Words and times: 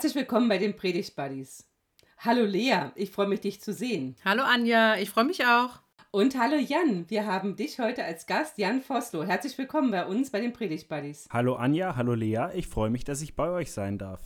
Herzlich 0.00 0.14
willkommen 0.14 0.48
bei 0.48 0.56
den 0.56 0.76
Predigt 0.76 1.14
Buddies. 1.14 1.68
Hallo 2.16 2.46
Lea, 2.46 2.88
ich 2.94 3.10
freue 3.10 3.28
mich, 3.28 3.42
dich 3.42 3.60
zu 3.60 3.74
sehen. 3.74 4.16
Hallo 4.24 4.44
Anja, 4.44 4.96
ich 4.96 5.10
freue 5.10 5.26
mich 5.26 5.44
auch. 5.44 5.80
Und 6.10 6.38
hallo 6.38 6.56
Jan, 6.56 7.04
wir 7.10 7.26
haben 7.26 7.54
dich 7.54 7.78
heute 7.78 8.02
als 8.02 8.24
Gast, 8.24 8.56
Jan 8.56 8.80
Voslo. 8.80 9.24
Herzlich 9.24 9.58
willkommen 9.58 9.90
bei 9.90 10.06
uns 10.06 10.30
bei 10.30 10.40
den 10.40 10.54
Predigt 10.54 10.88
Buddies. 10.88 11.28
Hallo 11.30 11.56
Anja, 11.56 11.96
hallo 11.96 12.14
Lea, 12.14 12.46
ich 12.54 12.66
freue 12.66 12.88
mich, 12.88 13.04
dass 13.04 13.20
ich 13.20 13.36
bei 13.36 13.50
euch 13.50 13.72
sein 13.72 13.98
darf. 13.98 14.22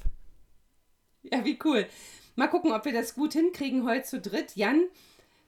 Ja, 1.25 1.45
wie 1.45 1.58
cool. 1.64 1.86
Mal 2.36 2.46
gucken, 2.46 2.70
ob 2.70 2.84
wir 2.84 2.93
das 2.93 3.16
gut 3.16 3.32
hinkriegen 3.32 3.84
heute 3.84 4.04
zu 4.04 4.20
dritt. 4.20 4.54
Jan, 4.54 4.84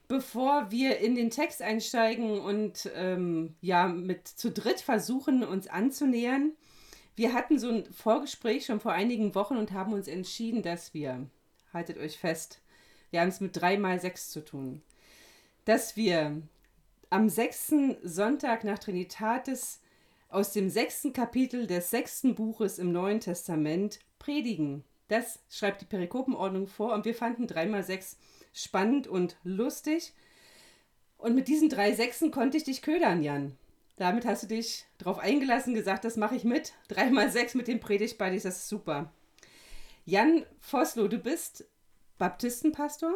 bevor 0.09 0.73
wir 0.73 0.99
in 0.99 1.15
den 1.15 1.31
Text 1.31 1.63
einsteigen 1.63 2.41
und 2.41 2.91
ähm, 2.97 3.55
ja, 3.61 3.87
mit 3.87 4.27
zu 4.27 4.51
dritt 4.51 4.81
versuchen, 4.81 5.45
uns 5.45 5.69
anzunähern, 5.69 6.51
wir 7.17 7.33
hatten 7.33 7.59
so 7.59 7.71
ein 7.71 7.93
Vorgespräch 7.93 8.67
schon 8.67 8.81
vor 8.81 8.93
einigen 8.93 9.35
Wochen 9.35 9.57
und 9.57 9.73
haben 9.73 9.93
uns 9.93 10.07
entschieden, 10.07 10.63
dass 10.63 10.95
wir, 10.95 11.27
haltet 11.73 11.99
euch 11.99 12.19
fest, 12.19 12.61
wir 13.11 13.21
haben 13.21 13.29
es 13.29 13.41
mit 13.41 13.57
3 13.57 13.79
mal 13.79 14.01
6 14.01 14.31
zu 14.31 14.45
tun, 14.45 14.83
dass 15.65 15.97
wir 15.97 16.43
am 17.09 17.29
sechsten 17.29 17.97
Sonntag 18.03 18.65
nach 18.65 18.79
Trinitatis 18.79 19.81
aus 20.29 20.53
dem 20.53 20.69
sechsten 20.69 21.13
Kapitel 21.13 21.67
des 21.67 21.91
sechsten 21.91 22.35
Buches 22.35 22.79
im 22.79 22.93
Neuen 22.93 23.21
Testament 23.21 24.01
predigen. 24.19 24.85
Das 25.09 25.39
schreibt 25.49 25.81
die 25.81 25.87
Perikopenordnung 25.87 26.67
vor 26.67 26.93
und 26.93 27.05
wir 27.05 27.15
fanden 27.15 27.47
3 27.47 27.67
mal 27.67 27.85
6 27.85 28.19
spannend 28.53 29.07
und 29.07 29.37
lustig. 29.45 30.13
Und 31.19 31.35
mit 31.35 31.49
diesen 31.49 31.69
drei 31.69 31.95
Sechsen 31.95 32.31
konnte 32.31 32.57
ich 32.57 32.65
dich 32.65 32.83
ködern, 32.83 33.23
Jan. 33.23 33.57
Damit 33.97 34.27
hast 34.27 34.43
du 34.43 34.47
dich 34.47 34.87
drauf 34.99 35.19
eingelassen, 35.19 35.75
gesagt, 35.75 36.05
das 36.05 36.17
mache 36.17 36.37
ich 36.37 36.45
mit. 36.45 36.75
Dreimal 36.89 37.31
sechs 37.31 37.55
mit 37.55 37.67
dem 37.67 37.81
Predigtbuddies, 37.81 38.43
das 38.43 38.57
ist 38.57 38.69
super. 38.69 39.11
Jan 40.05 40.45
Voslo, 40.61 41.09
du 41.09 41.19
bist 41.19 41.65
Baptistenpastor. 42.19 43.15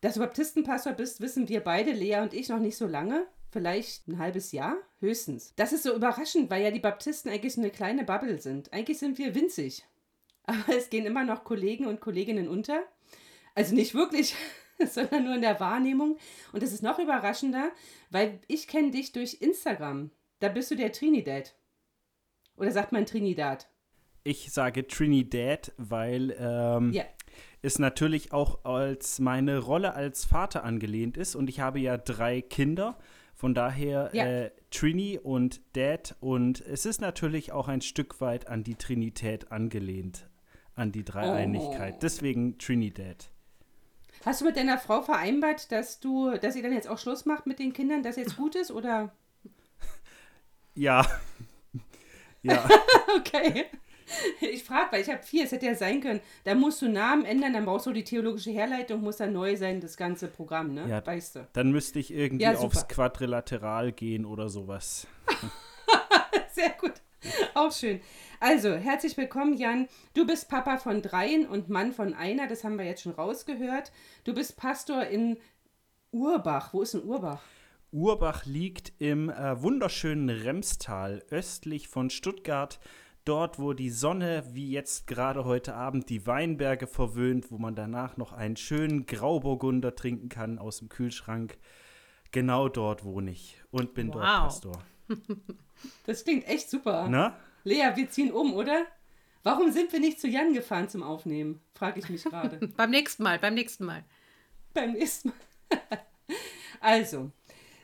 Dass 0.00 0.14
du 0.14 0.20
Baptistenpastor 0.20 0.92
bist, 0.92 1.20
wissen 1.20 1.48
wir 1.48 1.60
beide, 1.60 1.92
Lea 1.92 2.20
und 2.20 2.34
ich, 2.34 2.48
noch 2.48 2.60
nicht 2.60 2.76
so 2.76 2.86
lange. 2.86 3.26
Vielleicht 3.50 4.06
ein 4.06 4.18
halbes 4.18 4.52
Jahr, 4.52 4.76
höchstens. 5.00 5.54
Das 5.56 5.72
ist 5.72 5.82
so 5.82 5.94
überraschend, 5.94 6.50
weil 6.50 6.62
ja 6.62 6.70
die 6.70 6.80
Baptisten 6.80 7.30
eigentlich 7.30 7.54
so 7.54 7.62
eine 7.62 7.70
kleine 7.70 8.04
Bubble 8.04 8.38
sind. 8.40 8.72
Eigentlich 8.72 8.98
sind 8.98 9.16
wir 9.16 9.34
winzig. 9.34 9.86
Aber 10.44 10.76
es 10.76 10.90
gehen 10.90 11.06
immer 11.06 11.24
noch 11.24 11.44
Kollegen 11.44 11.86
und 11.86 12.00
Kolleginnen 12.00 12.48
unter. 12.48 12.82
Also 13.54 13.74
nicht 13.74 13.94
wirklich, 13.94 14.34
sondern 14.90 15.24
nur 15.24 15.34
in 15.34 15.42
der 15.42 15.60
Wahrnehmung. 15.60 16.18
Und 16.52 16.62
das 16.62 16.72
ist 16.72 16.82
noch 16.82 16.98
überraschender, 16.98 17.70
weil 18.10 18.40
ich 18.46 18.68
kenne 18.68 18.90
dich 18.90 19.12
durch 19.12 19.38
Instagram. 19.40 20.10
Da 20.40 20.48
bist 20.48 20.70
du 20.70 20.76
der 20.76 20.92
Trinidad. 20.92 21.54
Oder 22.56 22.70
sagt 22.70 22.92
man 22.92 23.06
Trinidad? 23.06 23.68
Ich 24.24 24.52
sage 24.52 24.86
Trinidad, 24.86 25.72
weil 25.78 26.36
ähm, 26.38 26.92
yeah. 26.92 27.06
es 27.62 27.78
natürlich 27.78 28.32
auch 28.32 28.64
als 28.64 29.20
meine 29.20 29.58
Rolle 29.58 29.94
als 29.94 30.24
Vater 30.24 30.64
angelehnt 30.64 31.16
ist. 31.16 31.34
Und 31.34 31.48
ich 31.48 31.60
habe 31.60 31.80
ja 31.80 31.96
drei 31.96 32.40
Kinder. 32.40 32.98
Von 33.34 33.54
daher 33.54 34.10
ja. 34.12 34.26
äh, 34.26 34.50
Trini 34.70 35.18
und 35.18 35.60
Dad. 35.76 36.16
Und 36.20 36.60
es 36.60 36.84
ist 36.86 37.00
natürlich 37.00 37.52
auch 37.52 37.68
ein 37.68 37.80
Stück 37.80 38.20
weit 38.20 38.48
an 38.48 38.64
die 38.64 38.74
Trinität 38.74 39.52
angelehnt, 39.52 40.28
an 40.74 40.90
die 40.90 41.04
Dreieinigkeit. 41.04 41.94
Oh. 41.96 41.98
Deswegen 42.02 42.58
Trinidad. 42.58 43.30
Hast 44.28 44.42
du 44.42 44.44
mit 44.44 44.58
deiner 44.58 44.76
Frau 44.76 45.00
vereinbart, 45.00 45.72
dass 45.72 46.00
du, 46.00 46.36
dass 46.36 46.52
sie 46.52 46.60
dann 46.60 46.74
jetzt 46.74 46.86
auch 46.86 46.98
Schluss 46.98 47.24
macht 47.24 47.46
mit 47.46 47.58
den 47.58 47.72
Kindern, 47.72 48.02
dass 48.02 48.16
jetzt 48.16 48.36
gut 48.36 48.56
ist, 48.56 48.70
oder? 48.70 49.10
Ja. 50.74 51.04
ja. 52.42 52.68
okay. 53.16 53.64
Ich 54.42 54.64
frage, 54.64 54.92
weil 54.92 55.00
ich 55.00 55.08
habe 55.08 55.22
vier, 55.22 55.44
es 55.44 55.52
hätte 55.52 55.64
ja 55.64 55.74
sein 55.74 56.02
können, 56.02 56.20
da 56.44 56.54
musst 56.54 56.82
du 56.82 56.90
Namen 56.90 57.24
ändern, 57.24 57.54
dann 57.54 57.64
brauchst 57.64 57.86
du 57.86 57.92
die 57.92 58.04
theologische 58.04 58.50
Herleitung, 58.50 59.00
muss 59.00 59.16
dann 59.16 59.32
neu 59.32 59.56
sein, 59.56 59.80
das 59.80 59.96
ganze 59.96 60.28
Programm, 60.28 60.74
ne? 60.74 60.86
Ja, 60.86 61.04
weißt 61.04 61.36
du. 61.36 61.48
Dann 61.54 61.72
müsste 61.72 61.98
ich 61.98 62.12
irgendwie 62.12 62.44
ja, 62.44 62.54
aufs 62.54 62.86
Quadrilateral 62.86 63.92
gehen 63.92 64.26
oder 64.26 64.50
sowas. 64.50 65.06
Sehr 66.52 66.70
gut. 66.78 66.92
Auch 67.54 67.72
schön. 67.72 68.00
Also, 68.40 68.74
herzlich 68.74 69.16
willkommen, 69.16 69.54
Jan. 69.54 69.88
Du 70.14 70.24
bist 70.24 70.48
Papa 70.48 70.78
von 70.78 71.02
dreien 71.02 71.44
und 71.48 71.68
Mann 71.68 71.92
von 71.92 72.14
einer, 72.14 72.46
das 72.46 72.62
haben 72.62 72.78
wir 72.78 72.84
jetzt 72.84 73.02
schon 73.02 73.12
rausgehört. 73.12 73.90
Du 74.22 74.32
bist 74.32 74.56
Pastor 74.56 75.06
in 75.06 75.38
Urbach. 76.12 76.72
Wo 76.72 76.82
ist 76.82 76.94
denn 76.94 77.02
Urbach? 77.02 77.42
Urbach 77.90 78.46
liegt 78.46 78.92
im 79.00 79.28
äh, 79.28 79.60
wunderschönen 79.60 80.30
Remstal, 80.30 81.24
östlich 81.30 81.88
von 81.88 82.10
Stuttgart. 82.10 82.78
Dort, 83.24 83.58
wo 83.58 83.72
die 83.72 83.90
Sonne, 83.90 84.44
wie 84.52 84.70
jetzt 84.70 85.08
gerade 85.08 85.44
heute 85.44 85.74
Abend, 85.74 86.08
die 86.08 86.24
Weinberge 86.24 86.86
verwöhnt, 86.86 87.50
wo 87.50 87.58
man 87.58 87.74
danach 87.74 88.16
noch 88.18 88.32
einen 88.32 88.56
schönen 88.56 89.06
Grauburgunder 89.06 89.96
trinken 89.96 90.28
kann 90.28 90.60
aus 90.60 90.78
dem 90.78 90.88
Kühlschrank. 90.88 91.58
Genau 92.30 92.68
dort 92.68 93.02
wohne 93.02 93.32
ich 93.32 93.60
und 93.72 93.94
bin 93.94 94.08
wow. 94.08 94.14
dort 94.14 94.26
Pastor. 94.26 94.82
Das 96.06 96.24
klingt 96.24 96.46
echt 96.48 96.70
super. 96.70 97.06
Na? 97.08 97.36
Lea, 97.68 97.92
wir 97.96 98.08
ziehen 98.08 98.32
um, 98.32 98.54
oder? 98.54 98.86
Warum 99.42 99.70
sind 99.70 99.92
wir 99.92 100.00
nicht 100.00 100.18
zu 100.20 100.26
Jan 100.26 100.54
gefahren 100.54 100.88
zum 100.88 101.02
Aufnehmen? 101.02 101.60
Frage 101.74 102.00
ich 102.00 102.08
mich 102.08 102.24
gerade. 102.24 102.66
beim 102.76 102.90
nächsten 102.90 103.22
Mal, 103.22 103.38
beim 103.38 103.54
nächsten 103.54 103.84
Mal. 103.84 104.04
Beim 104.72 104.92
nächsten 104.92 105.28
Mal. 105.28 105.78
also, 106.80 107.30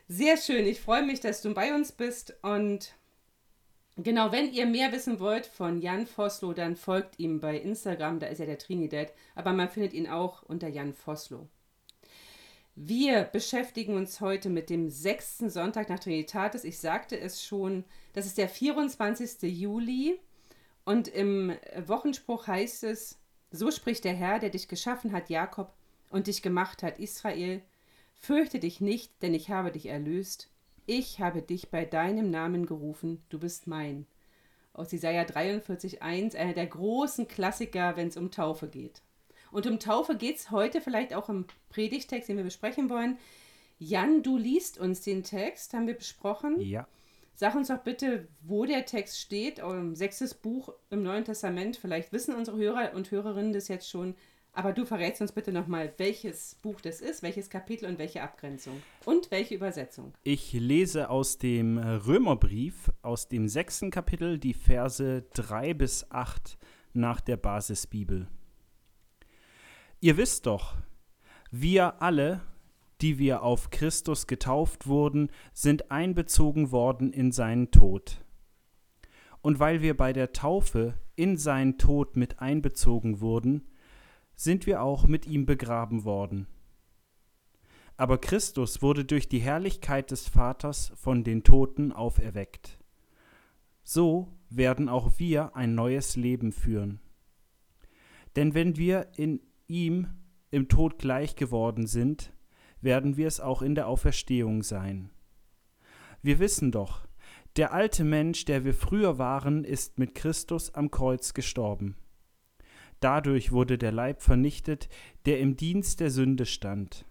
sehr 0.07 0.37
schön. 0.37 0.65
Ich 0.65 0.81
freue 0.81 1.05
mich, 1.05 1.19
dass 1.19 1.43
du 1.43 1.53
bei 1.53 1.73
uns 1.75 1.91
bist. 1.91 2.35
Und 2.41 2.95
genau, 3.95 4.31
wenn 4.31 4.51
ihr 4.51 4.65
mehr 4.65 4.91
wissen 4.91 5.19
wollt 5.19 5.45
von 5.45 5.79
Jan 5.79 6.07
Voslo, 6.07 6.53
dann 6.53 6.75
folgt 6.75 7.19
ihm 7.19 7.39
bei 7.39 7.55
Instagram. 7.55 8.19
Da 8.19 8.27
ist 8.27 8.39
ja 8.39 8.47
der 8.47 8.57
Trinidad. 8.57 9.13
Aber 9.35 9.53
man 9.53 9.69
findet 9.69 9.93
ihn 9.93 10.07
auch 10.07 10.41
unter 10.41 10.67
Jan 10.67 10.95
Voslo. 10.95 11.47
Wir 12.77 13.23
beschäftigen 13.23 13.95
uns 13.95 14.19
heute 14.19 14.49
mit 14.49 14.69
dem 14.69 14.89
sechsten 14.89 15.49
Sonntag 15.49 15.87
nach 15.87 15.99
Trinitatis. 15.99 16.65
Ich 16.65 16.77
sagte 16.77 17.17
es 17.17 17.41
schon, 17.41 17.85
das 18.11 18.25
ist 18.25 18.37
der 18.37 18.49
24. 18.49 19.43
Juli 19.43 20.19
und 20.83 21.07
im 21.07 21.53
Wochenspruch 21.85 22.47
heißt 22.47 22.83
es, 22.83 23.17
so 23.49 23.71
spricht 23.71 24.03
der 24.03 24.13
Herr, 24.13 24.39
der 24.39 24.49
dich 24.49 24.67
geschaffen 24.67 25.13
hat, 25.13 25.29
Jakob, 25.29 25.73
und 26.09 26.27
dich 26.27 26.41
gemacht 26.41 26.83
hat, 26.83 26.99
Israel. 26.99 27.61
Fürchte 28.13 28.59
dich 28.59 28.81
nicht, 28.81 29.21
denn 29.21 29.33
ich 29.33 29.49
habe 29.49 29.71
dich 29.71 29.85
erlöst. 29.85 30.49
Ich 30.85 31.21
habe 31.21 31.41
dich 31.41 31.71
bei 31.71 31.85
deinem 31.85 32.29
Namen 32.29 32.65
gerufen, 32.65 33.23
du 33.29 33.39
bist 33.39 33.67
mein. 33.67 34.05
Aus 34.73 34.91
Jesaja 34.91 35.23
43,1, 35.23 36.35
einer 36.35 36.53
der 36.53 36.67
großen 36.67 37.29
Klassiker, 37.29 37.95
wenn 37.95 38.09
es 38.09 38.17
um 38.17 38.31
Taufe 38.31 38.67
geht. 38.67 39.01
Und 39.55 39.67
um 39.67 39.79
Taufe 39.79 40.17
geht 40.17 40.35
es 40.35 40.51
heute 40.51 40.81
vielleicht 40.81 41.13
auch 41.13 41.29
im 41.29 41.45
Predigtext, 41.69 42.27
den 42.27 42.35
wir 42.35 42.43
besprechen 42.43 42.89
wollen. 42.89 43.17
Jan, 43.79 44.21
du 44.21 44.37
liest 44.37 44.77
uns 44.77 44.99
den 44.99 45.23
Text, 45.23 45.73
haben 45.73 45.87
wir 45.87 45.93
besprochen. 45.93 46.59
Ja. 46.59 46.85
Sag 47.35 47.55
uns 47.55 47.69
doch 47.69 47.77
bitte, 47.77 48.27
wo 48.41 48.65
der 48.65 48.85
Text 48.85 49.17
steht, 49.17 49.59
im 49.59 49.95
sechstes 49.95 50.33
Buch 50.33 50.73
im 50.89 51.03
Neuen 51.03 51.23
Testament. 51.23 51.77
Vielleicht 51.77 52.11
wissen 52.11 52.35
unsere 52.35 52.57
Hörer 52.57 52.91
und 52.95 53.11
Hörerinnen 53.11 53.53
das 53.53 53.69
jetzt 53.69 53.89
schon. 53.89 54.15
Aber 54.51 54.73
du 54.73 54.83
verrätst 54.83 55.21
uns 55.21 55.31
bitte 55.31 55.53
nochmal, 55.53 55.93
welches 55.95 56.55
Buch 56.55 56.81
das 56.81 56.99
ist, 56.99 57.23
welches 57.23 57.49
Kapitel 57.49 57.87
und 57.87 57.97
welche 57.97 58.23
Abgrenzung 58.23 58.83
und 59.05 59.31
welche 59.31 59.55
Übersetzung. 59.55 60.11
Ich 60.23 60.51
lese 60.51 61.09
aus 61.09 61.37
dem 61.37 61.77
Römerbrief, 61.77 62.91
aus 63.01 63.29
dem 63.29 63.47
sechsten 63.47 63.89
Kapitel, 63.89 64.37
die 64.37 64.53
Verse 64.53 65.23
3 65.33 65.73
bis 65.75 66.11
8 66.11 66.57
nach 66.91 67.21
der 67.21 67.37
Basisbibel. 67.37 68.27
Ihr 70.05 70.17
wisst 70.17 70.45
doch, 70.45 70.75
wir 71.49 71.99
alle, 72.03 72.41
die 73.01 73.17
wir 73.17 73.41
auf 73.41 73.71
Christus 73.71 74.27
getauft 74.27 74.85
wurden, 74.85 75.31
sind 75.51 75.89
einbezogen 75.89 76.69
worden 76.69 77.11
in 77.11 77.31
seinen 77.31 77.71
Tod. 77.71 78.23
Und 79.41 79.57
weil 79.57 79.81
wir 79.81 79.97
bei 79.97 80.13
der 80.13 80.31
Taufe 80.31 80.93
in 81.15 81.37
seinen 81.37 81.79
Tod 81.79 82.17
mit 82.17 82.39
einbezogen 82.39 83.19
wurden, 83.19 83.67
sind 84.35 84.67
wir 84.67 84.83
auch 84.83 85.07
mit 85.07 85.25
ihm 85.25 85.47
begraben 85.47 86.03
worden. 86.03 86.45
Aber 87.97 88.19
Christus 88.19 88.83
wurde 88.83 89.05
durch 89.05 89.27
die 89.27 89.39
Herrlichkeit 89.39 90.11
des 90.11 90.27
Vaters 90.27 90.91
von 90.97 91.23
den 91.23 91.43
Toten 91.43 91.91
auferweckt. 91.91 92.77
So 93.81 94.37
werden 94.51 94.87
auch 94.87 95.17
wir 95.17 95.55
ein 95.55 95.73
neues 95.73 96.15
Leben 96.15 96.51
führen. 96.51 96.99
Denn 98.35 98.53
wenn 98.53 98.77
wir 98.77 99.07
in 99.17 99.39
ihm 99.67 100.07
im 100.51 100.67
Tod 100.67 100.99
gleich 100.99 101.35
geworden 101.35 101.87
sind, 101.87 102.33
werden 102.81 103.17
wir 103.17 103.27
es 103.27 103.39
auch 103.39 103.61
in 103.61 103.75
der 103.75 103.87
Auferstehung 103.87 104.63
sein. 104.63 105.09
Wir 106.21 106.39
wissen 106.39 106.71
doch, 106.71 107.07
der 107.55 107.73
alte 107.73 108.03
Mensch, 108.03 108.45
der 108.45 108.65
wir 108.65 108.73
früher 108.73 109.17
waren, 109.17 109.63
ist 109.63 109.97
mit 109.97 110.13
Christus 110.13 110.73
am 110.73 110.91
Kreuz 110.91 111.33
gestorben. 111.33 111.95
Dadurch 112.99 113.51
wurde 113.51 113.77
der 113.77 113.91
Leib 113.91 114.21
vernichtet, 114.21 114.89
der 115.25 115.39
im 115.39 115.55
Dienst 115.55 115.99
der 115.99 116.09
Sünde 116.09 116.45
stand. 116.45 117.05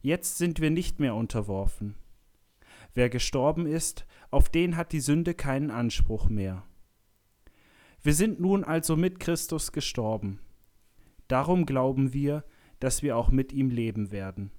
Jetzt 0.00 0.38
sind 0.38 0.60
wir 0.60 0.70
nicht 0.70 1.00
mehr 1.00 1.14
unterworfen. 1.14 1.94
Wer 2.94 3.08
gestorben 3.08 3.66
ist, 3.66 4.06
auf 4.30 4.48
den 4.48 4.76
hat 4.76 4.92
die 4.92 5.00
Sünde 5.00 5.34
keinen 5.34 5.70
Anspruch 5.70 6.28
mehr. 6.28 6.64
Wir 8.02 8.14
sind 8.14 8.40
nun 8.40 8.64
also 8.64 8.96
mit 8.96 9.18
Christus 9.18 9.72
gestorben. 9.72 10.40
Darum 11.34 11.66
glauben 11.66 12.12
wir, 12.12 12.44
dass 12.78 13.02
wir 13.02 13.16
auch 13.16 13.28
mit 13.28 13.52
ihm 13.52 13.68
leben 13.68 14.12
werden. 14.12 14.52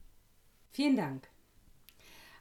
Vielen 0.71 0.97
Dank. 0.97 1.29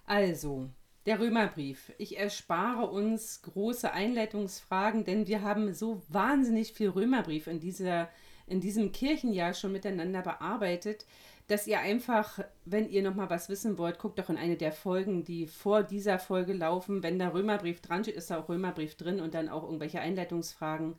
Also, 0.07 0.69
der 1.07 1.21
Römerbrief. 1.21 1.93
Ich 1.99 2.19
erspare 2.19 2.91
uns 2.91 3.43
große 3.43 3.93
Einleitungsfragen, 3.93 5.05
denn 5.05 5.29
wir 5.29 5.43
haben 5.43 5.73
so 5.73 6.03
wahnsinnig 6.09 6.73
viel 6.73 6.89
Römerbrief 6.89 7.47
in, 7.47 7.61
dieser, 7.61 8.09
in 8.49 8.61
diesem 8.61 8.91
Kirchenjahr 8.91 9.55
schon 9.55 9.71
miteinander 9.71 10.23
bearbeitet, 10.23 11.07
dass 11.47 11.69
ihr 11.69 11.79
einfach, 11.79 12.41
wenn 12.65 12.89
ihr 12.89 13.05
nochmal 13.05 13.31
was 13.31 13.49
wissen 13.49 13.79
wollt, 13.79 14.01
guckt 14.01 14.19
doch 14.19 14.31
in 14.31 14.37
eine 14.37 14.57
der 14.57 14.73
Folgen, 14.73 15.23
die 15.23 15.47
vor 15.47 15.85
dieser 15.85 16.19
Folge 16.19 16.55
laufen. 16.55 17.05
Wenn 17.05 17.21
da 17.21 17.29
Römerbrief 17.29 17.83
dran 17.83 18.03
steht, 18.03 18.17
ist 18.17 18.33
da 18.33 18.41
auch 18.41 18.49
Römerbrief 18.49 18.97
drin 18.97 19.21
und 19.21 19.33
dann 19.33 19.49
auch 19.49 19.63
irgendwelche 19.63 20.01
Einleitungsfragen. 20.01 20.97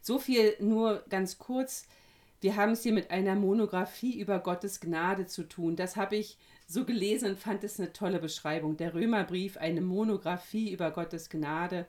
So 0.00 0.18
viel 0.18 0.54
nur 0.60 1.04
ganz 1.10 1.36
kurz. 1.36 1.86
Wir 2.42 2.56
haben 2.56 2.72
es 2.72 2.82
hier 2.82 2.94
mit 2.94 3.10
einer 3.10 3.34
Monographie 3.34 4.18
über 4.18 4.38
Gottes 4.38 4.80
Gnade 4.80 5.26
zu 5.26 5.42
tun. 5.46 5.76
Das 5.76 5.96
habe 5.96 6.16
ich 6.16 6.38
so 6.66 6.86
gelesen 6.86 7.30
und 7.30 7.38
fand 7.38 7.62
es 7.64 7.78
eine 7.78 7.92
tolle 7.92 8.18
Beschreibung. 8.18 8.78
Der 8.78 8.94
Römerbrief, 8.94 9.58
eine 9.58 9.82
Monographie 9.82 10.72
über 10.72 10.90
Gottes 10.90 11.28
Gnade. 11.28 11.86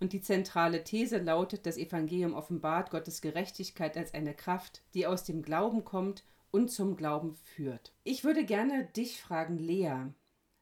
Und 0.00 0.14
die 0.14 0.22
zentrale 0.22 0.84
These 0.84 1.18
lautet, 1.18 1.66
das 1.66 1.76
Evangelium 1.76 2.32
offenbart 2.32 2.90
Gottes 2.90 3.20
Gerechtigkeit 3.20 3.98
als 3.98 4.14
eine 4.14 4.32
Kraft, 4.32 4.80
die 4.94 5.06
aus 5.06 5.24
dem 5.24 5.42
Glauben 5.42 5.84
kommt 5.84 6.24
und 6.50 6.70
zum 6.70 6.96
Glauben 6.96 7.34
führt. 7.34 7.92
Ich 8.02 8.24
würde 8.24 8.46
gerne 8.46 8.86
dich 8.96 9.20
fragen, 9.20 9.58
Lea, 9.58 10.06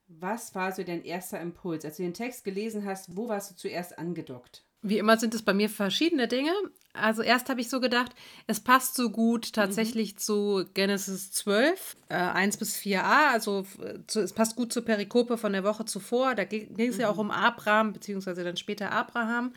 was 0.09 0.57
war 0.57 0.73
so 0.73 0.83
dein 0.83 1.05
erster 1.05 1.41
Impuls? 1.41 1.85
Als 1.85 1.99
du 1.99 2.03
den 2.03 2.15
Text 2.15 2.43
gelesen 2.43 2.85
hast, 2.85 3.17
wo 3.17 3.29
warst 3.29 3.53
du 3.53 3.55
zuerst 3.55 3.99
angedockt? 3.99 4.65
Wie 4.83 4.99
immer 4.99 5.19
sind 5.19 5.35
es 5.35 5.43
bei 5.43 5.55
mir 5.55 5.69
verschiedene 5.69 6.29
Dinge. 6.29 6.53
Also 6.93 7.23
erst 7.23 7.49
habe 7.49 7.61
ich 7.61 7.69
so 7.69 7.81
gedacht, 7.81 8.13
es 8.47 8.61
passt 8.61 8.95
so 8.95 9.11
gut 9.11 9.53
tatsächlich 9.53 10.15
mhm. 10.15 10.19
zu 10.19 10.65
Genesis 10.75 11.33
12, 11.33 11.97
äh, 12.09 12.15
1 12.15 12.57
bis 12.57 12.77
4a. 12.77 13.33
Also 13.33 13.67
zu, 14.07 14.21
es 14.21 14.33
passt 14.33 14.57
gut 14.57 14.73
zur 14.73 14.85
Perikope 14.85 15.39
von 15.39 15.53
der 15.53 15.65
Woche 15.65 15.85
zuvor. 15.85 16.35
Da 16.35 16.45
ging 16.45 16.69
es 16.77 16.97
mhm. 16.97 17.01
ja 17.01 17.09
auch 17.09 17.15
mhm. 17.15 17.21
um 17.21 17.31
Abraham, 17.31 17.93
beziehungsweise 17.93 18.45
dann 18.45 18.57
später 18.57 18.93
Abraham. 18.93 19.53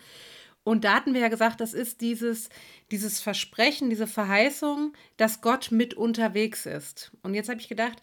Und 0.63 0.83
da 0.83 0.93
hatten 0.93 1.13
wir 1.13 1.21
ja 1.21 1.29
gesagt, 1.29 1.59
das 1.59 1.73
ist 1.73 2.01
dieses, 2.01 2.49
dieses 2.91 3.19
Versprechen, 3.19 3.89
diese 3.89 4.05
Verheißung, 4.05 4.93
dass 5.17 5.41
Gott 5.41 5.71
mit 5.71 5.95
unterwegs 5.95 6.65
ist. 6.67 7.11
Und 7.23 7.33
jetzt 7.33 7.49
habe 7.49 7.59
ich 7.59 7.67
gedacht, 7.67 7.97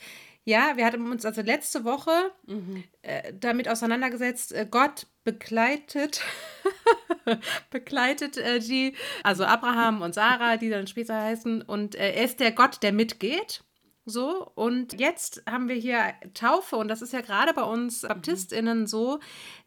ja, 0.45 0.77
wir 0.77 0.87
hatten 0.87 1.11
uns 1.11 1.25
also 1.25 1.43
letzte 1.43 1.85
Woche 1.85 2.33
mhm. 2.47 2.83
äh, 3.03 3.35
damit 3.39 3.69
auseinandergesetzt, 3.69 4.53
äh, 4.53 4.67
Gott 4.69 5.07
begleitet, 5.23 6.23
begleitet 7.71 8.37
äh, 8.37 8.61
die, 8.61 8.95
also 9.23 9.45
Abraham 9.45 10.03
und 10.03 10.15
Sarah, 10.15 10.57
die 10.57 10.71
dann 10.71 10.87
später 10.87 11.21
heißen, 11.21 11.63
und 11.63 11.95
äh, 11.95 12.13
er 12.13 12.25
ist 12.25 12.41
der 12.41 12.53
Gott, 12.53 12.83
der 12.83 12.93
mitgeht. 12.93 13.63
So, 14.11 14.51
und 14.55 14.99
jetzt 14.99 15.43
haben 15.47 15.69
wir 15.69 15.75
hier 15.75 16.15
Taufe, 16.33 16.77
und 16.77 16.89
das 16.89 17.03
ist 17.03 17.13
ja 17.13 17.21
gerade 17.21 17.53
bei 17.53 17.63
uns 17.63 18.03
mhm. 18.03 18.09
BaptistInnen 18.09 18.87
so, 18.87 19.21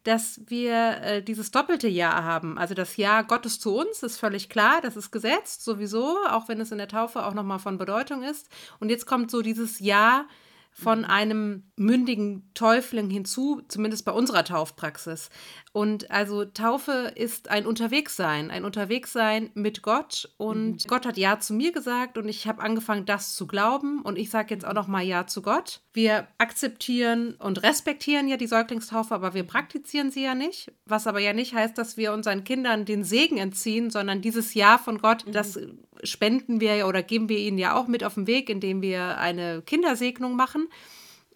dass 0.03 0.41
wir 0.47 0.97
äh, 1.03 1.23
dieses 1.23 1.51
doppelte 1.51 1.87
Jahr 1.87 2.23
haben. 2.23 2.57
Also 2.57 2.73
das 2.73 2.97
Jahr 2.97 3.23
Gottes 3.23 3.59
zu 3.59 3.75
uns 3.75 4.01
ist 4.01 4.17
völlig 4.17 4.49
klar, 4.49 4.81
das 4.81 4.97
ist 4.97 5.11
gesetzt 5.11 5.63
sowieso, 5.63 6.17
auch 6.27 6.47
wenn 6.47 6.59
es 6.59 6.71
in 6.71 6.79
der 6.79 6.87
Taufe 6.87 7.23
auch 7.23 7.35
nochmal 7.35 7.59
von 7.59 7.77
Bedeutung 7.77 8.23
ist. 8.23 8.49
Und 8.79 8.89
jetzt 8.89 9.05
kommt 9.05 9.29
so 9.29 9.43
dieses 9.43 9.79
Jahr 9.79 10.25
von 10.73 11.03
einem 11.03 11.71
mündigen 11.75 12.50
Täufling 12.53 13.09
hinzu, 13.09 13.62
zumindest 13.68 14.06
bei 14.06 14.12
unserer 14.12 14.45
Taufpraxis. 14.45 15.29
Und 15.73 16.09
also 16.12 16.45
Taufe 16.45 17.12
ist 17.15 17.50
ein 17.50 17.65
Unterwegssein, 17.65 18.51
ein 18.51 18.65
Unterwegssein 18.65 19.51
mit 19.53 19.81
Gott. 19.81 20.29
Und 20.38 20.71
mhm. 20.71 20.88
Gott 20.88 21.06
hat 21.06 21.18
Ja 21.18 21.39
zu 21.39 21.53
mir 21.53 21.71
gesagt 21.71 22.18
und 22.18 22.27
ich 22.27 22.47
habe 22.47 22.62
angefangen, 22.62 23.06
das 23.06 23.35
zu 23.35 23.47
glauben. 23.47 24.01
Und 24.01 24.18
ich 24.18 24.29
sage 24.29 24.53
jetzt 24.53 24.65
auch 24.65 24.73
noch 24.73 24.88
mal 24.88 25.03
Ja 25.03 25.27
zu 25.27 25.41
Gott. 25.41 25.81
Wir 25.94 26.27
akzeptieren 26.38 27.35
und 27.35 27.63
respektieren 27.63 28.27
ja 28.27 28.38
die 28.38 28.47
Säuglingstaufe, 28.47 29.13
aber 29.13 29.33
wir 29.33 29.44
praktizieren 29.44 30.09
sie 30.09 30.23
ja 30.23 30.35
nicht. 30.35 30.71
Was 30.85 31.06
aber 31.06 31.19
ja 31.19 31.33
nicht 31.33 31.53
heißt, 31.53 31.77
dass 31.77 31.97
wir 31.97 32.13
unseren 32.13 32.44
Kindern 32.44 32.85
den 32.85 33.03
Segen 33.03 33.38
entziehen, 33.38 33.89
sondern 33.89 34.21
dieses 34.21 34.53
Ja 34.53 34.77
von 34.77 35.00
Gott, 35.00 35.27
mhm. 35.27 35.33
das 35.33 35.59
spenden 36.03 36.62
wir 36.62 36.88
oder 36.88 37.03
geben 37.03 37.29
wir 37.29 37.38
ihnen 37.38 37.57
ja 37.57 37.75
auch 37.75 37.88
mit 37.88 38.03
auf 38.03 38.15
den 38.15 38.27
Weg, 38.27 38.50
indem 38.50 38.81
wir 38.81 39.18
eine 39.18 39.62
Kindersegnung 39.62 40.35
machen. 40.35 40.60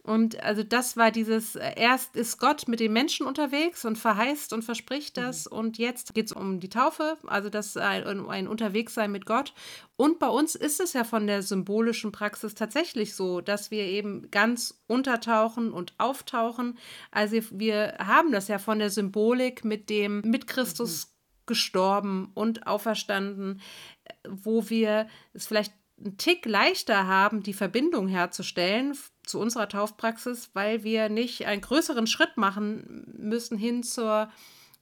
Und 0.06 0.44
also 0.44 0.62
das 0.62 0.98
war 0.98 1.10
dieses, 1.10 1.56
äh, 1.56 1.74
erst 1.78 2.16
ist 2.16 2.38
Gott 2.38 2.68
mit 2.68 2.80
den 2.80 2.94
Menschen 2.94 3.26
unterwegs 3.26 3.86
und 3.86 3.98
verheißt 3.98 4.54
und 4.54 4.62
verspricht 4.62 5.18
das. 5.18 5.50
Mhm. 5.50 5.58
Und 5.58 5.78
jetzt 5.80 6.14
geht 6.14 6.28
es 6.28 6.32
um 6.32 6.60
die 6.60 6.70
Taufe, 6.70 7.18
also 7.26 7.50
das 7.50 7.76
ein, 7.76 8.30
ein 8.30 8.48
Unterwegssein 8.48 9.12
mit 9.12 9.26
Gott. 9.26 9.54
Und 9.98 10.20
bei 10.20 10.28
uns 10.28 10.54
ist 10.54 10.80
es 10.80 10.94
ja 10.94 11.06
von 11.06 11.26
der 11.26 11.42
symbolischen 11.42 12.12
Praxis 12.12 12.54
tatsächlich 12.54 13.16
so, 13.16 13.42
dass 13.42 13.72
wir 13.72 13.84
eben 13.86 14.30
ganz 14.30 14.80
untertauchen 14.86 15.74
und 15.74 15.96
auftauchen. 15.98 16.78
Also 17.10 17.38
wir 17.50 17.96
haben 17.98 18.32
das 18.32 18.48
ja 18.48 18.60
von 18.60 18.78
der 18.78 18.92
Symbolik 18.92 19.66
mit 19.66 19.90
dem, 19.90 20.22
mit 20.22 20.46
Christus 20.46 21.08
mhm. 21.08 21.12
gestorben 21.48 22.32
und 22.36 22.68
auferstanden, 22.68 23.60
äh, 24.04 24.14
wo 24.30 24.70
wir 24.70 25.08
es 25.34 25.48
vielleicht 25.48 25.74
einen 25.98 26.18
Tick 26.18 26.46
leichter 26.46 27.08
haben, 27.08 27.42
die 27.42 27.54
Verbindung 27.54 28.08
herzustellen 28.08 28.96
zu 29.26 29.40
unserer 29.40 29.70
Taufpraxis, 29.70 30.50
weil 30.54 30.84
wir 30.84 31.10
nicht 31.10 31.46
einen 31.46 31.62
größeren 31.62 32.08
Schritt 32.08 32.38
machen 32.38 33.06
müssen 33.18 33.58
hin 33.58 33.84
zur 33.84 34.30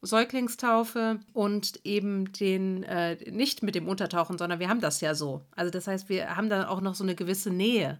Säuglingstaufe 0.01 1.19
und 1.33 1.79
eben 1.85 2.31
den 2.33 2.83
äh, 2.83 3.15
nicht 3.31 3.63
mit 3.63 3.75
dem 3.75 3.87
Untertauchen, 3.87 4.37
sondern 4.37 4.59
wir 4.59 4.69
haben 4.69 4.81
das 4.81 4.99
ja 5.01 5.15
so. 5.15 5.41
Also 5.55 5.71
das 5.71 5.87
heißt, 5.87 6.09
wir 6.09 6.35
haben 6.35 6.49
dann 6.49 6.65
auch 6.65 6.81
noch 6.81 6.95
so 6.95 7.03
eine 7.03 7.15
gewisse 7.15 7.51
Nähe. 7.51 7.99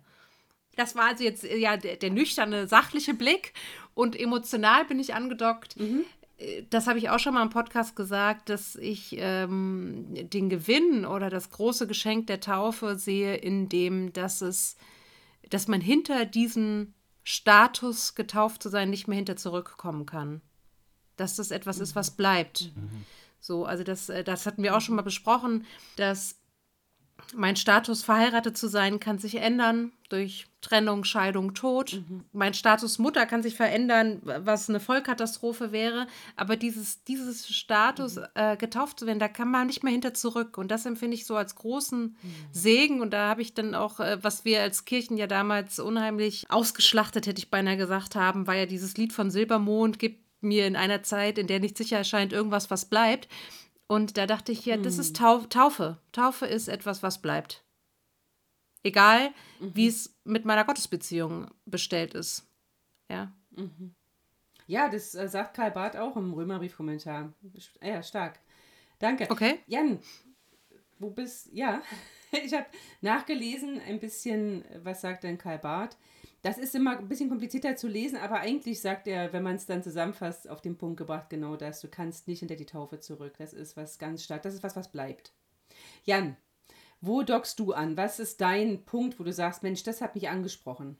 Das 0.75 0.95
war 0.95 1.05
also 1.09 1.23
jetzt 1.23 1.43
ja 1.43 1.77
der, 1.77 1.97
der 1.97 2.09
nüchterne, 2.09 2.67
sachliche 2.67 3.13
Blick 3.13 3.53
und 3.93 4.19
emotional 4.19 4.85
bin 4.85 4.99
ich 4.99 5.13
angedockt. 5.13 5.79
Mhm 5.79 6.03
das 6.69 6.87
habe 6.87 6.99
ich 6.99 7.09
auch 7.09 7.19
schon 7.19 7.33
mal 7.33 7.43
im 7.43 7.49
Podcast 7.49 7.95
gesagt, 7.95 8.49
dass 8.49 8.75
ich 8.75 9.15
ähm, 9.17 10.05
den 10.11 10.49
Gewinn 10.49 11.05
oder 11.05 11.29
das 11.29 11.49
große 11.49 11.87
Geschenk 11.87 12.27
der 12.27 12.39
Taufe 12.39 12.95
sehe, 12.95 13.35
in 13.35 13.69
dem, 13.69 14.13
dass 14.13 14.41
es, 14.41 14.75
dass 15.49 15.67
man 15.67 15.81
hinter 15.81 16.25
diesen 16.25 16.93
Status 17.23 18.15
getauft 18.15 18.63
zu 18.63 18.69
sein 18.69 18.89
nicht 18.89 19.07
mehr 19.07 19.15
hinter 19.15 19.35
zurückkommen 19.35 20.05
kann. 20.05 20.41
Dass 21.15 21.35
das 21.35 21.51
etwas 21.51 21.77
mhm. 21.77 21.83
ist, 21.83 21.95
was 21.95 22.11
bleibt. 22.11 22.71
Mhm. 22.75 23.05
So, 23.39 23.65
also 23.65 23.83
das, 23.83 24.09
äh, 24.09 24.23
das 24.23 24.45
hatten 24.45 24.63
wir 24.63 24.75
auch 24.75 24.81
schon 24.81 24.95
mal 24.95 25.01
besprochen, 25.01 25.65
dass 25.95 26.39
mein 27.35 27.55
Status, 27.55 28.03
verheiratet 28.03 28.57
zu 28.57 28.67
sein, 28.67 28.99
kann 28.99 29.17
sich 29.17 29.35
ändern 29.35 29.91
durch 30.09 30.47
Trennung, 30.61 31.03
Scheidung, 31.03 31.53
Tod. 31.53 31.93
Mhm. 31.93 32.23
Mein 32.31 32.53
Status 32.53 32.99
Mutter 32.99 33.25
kann 33.25 33.43
sich 33.43 33.55
verändern, 33.55 34.21
was 34.23 34.69
eine 34.69 34.79
Vollkatastrophe 34.79 35.71
wäre. 35.71 36.07
Aber 36.35 36.55
dieses, 36.55 37.03
dieses 37.03 37.47
Status, 37.47 38.17
mhm. 38.17 38.25
äh, 38.35 38.57
getauft 38.57 38.99
zu 38.99 39.07
werden, 39.07 39.19
da 39.19 39.27
kann 39.27 39.49
man 39.49 39.67
nicht 39.67 39.83
mehr 39.83 39.91
hinter 39.91 40.13
zurück. 40.13 40.57
Und 40.57 40.69
das 40.69 40.85
empfinde 40.85 41.15
ich 41.15 41.25
so 41.25 41.35
als 41.35 41.55
großen 41.55 42.01
mhm. 42.01 42.35
Segen. 42.51 43.01
Und 43.01 43.11
da 43.11 43.29
habe 43.29 43.41
ich 43.41 43.53
dann 43.53 43.75
auch, 43.75 43.99
äh, 43.99 44.23
was 44.23 44.45
wir 44.45 44.61
als 44.61 44.85
Kirchen 44.85 45.17
ja 45.17 45.27
damals 45.27 45.79
unheimlich 45.79 46.45
ausgeschlachtet, 46.49 47.27
hätte 47.27 47.39
ich 47.39 47.49
beinahe 47.49 47.77
gesagt 47.77 48.15
haben, 48.15 48.47
war 48.47 48.55
ja 48.55 48.65
dieses 48.65 48.97
Lied 48.97 49.13
von 49.13 49.31
Silbermond, 49.31 49.99
gibt 49.99 50.23
mir 50.41 50.67
in 50.67 50.75
einer 50.75 51.03
Zeit, 51.03 51.37
in 51.37 51.47
der 51.47 51.59
nicht 51.59 51.77
sicher 51.77 51.97
erscheint, 51.97 52.33
irgendwas, 52.33 52.69
was 52.69 52.85
bleibt. 52.85 53.27
Und 53.87 54.17
da 54.17 54.25
dachte 54.25 54.51
ich, 54.51 54.65
ja, 54.65 54.77
das 54.77 54.97
ist 54.97 55.19
hm. 55.19 55.49
Taufe. 55.49 55.99
Taufe 56.11 56.45
ist 56.45 56.67
etwas, 56.67 57.03
was 57.03 57.21
bleibt. 57.21 57.63
Egal, 58.83 59.29
mhm. 59.59 59.75
wie 59.75 59.87
es 59.87 60.13
mit 60.23 60.45
meiner 60.45 60.65
Gottesbeziehung 60.65 61.49
bestellt 61.65 62.13
ist. 62.13 62.45
Ja. 63.09 63.31
Mhm. 63.51 63.95
Ja, 64.67 64.89
das 64.89 65.15
äh, 65.15 65.27
sagt 65.27 65.55
Karl 65.55 65.71
Barth 65.71 65.95
auch 65.95 66.17
im 66.17 66.33
Römerbrief-Kommentar. 66.33 67.33
Ja, 67.81 68.03
stark. 68.03 68.39
Danke. 68.99 69.27
Okay. 69.29 69.59
Jan, 69.67 69.99
wo 70.99 71.09
bist 71.09 71.49
Ja, 71.51 71.81
ich 72.31 72.53
habe 72.53 72.65
nachgelesen 73.01 73.79
ein 73.81 73.99
bisschen, 73.99 74.63
was 74.83 75.01
sagt 75.01 75.23
denn 75.23 75.37
Karl 75.37 75.59
Barth? 75.59 75.97
Das 76.43 76.57
ist 76.57 76.75
immer 76.75 76.99
ein 76.99 77.07
bisschen 77.07 77.29
komplizierter 77.29 77.77
zu 77.77 77.87
lesen, 77.87 78.17
aber 78.17 78.41
eigentlich 78.41 78.81
sagt 78.81 79.07
er, 79.07 79.31
wenn 79.31 79.43
man 79.43 79.55
es 79.55 79.65
dann 79.65 79.81
zusammenfasst, 79.81 80.49
auf 80.49 80.59
den 80.59 80.77
Punkt 80.77 80.97
gebracht, 80.97 81.29
genau 81.29 81.55
das. 81.55 81.79
Du 81.79 81.87
kannst 81.87 82.27
nicht 82.27 82.39
hinter 82.39 82.57
die 82.57 82.65
Taufe 82.65 82.99
zurück. 82.99 83.35
Das 83.37 83.53
ist 83.53 83.77
was 83.77 83.97
ganz 83.97 84.25
stark. 84.25 84.41
Das 84.41 84.53
ist 84.53 84.61
was, 84.61 84.75
was 84.75 84.91
bleibt. 84.91 85.31
Jan, 86.03 86.35
wo 86.99 87.23
dockst 87.23 87.59
du 87.59 87.71
an? 87.71 87.95
Was 87.95 88.19
ist 88.19 88.41
dein 88.41 88.83
Punkt, 88.83 89.19
wo 89.19 89.23
du 89.23 89.31
sagst, 89.31 89.63
Mensch, 89.63 89.83
das 89.83 90.01
hat 90.01 90.15
mich 90.15 90.27
angesprochen? 90.27 90.97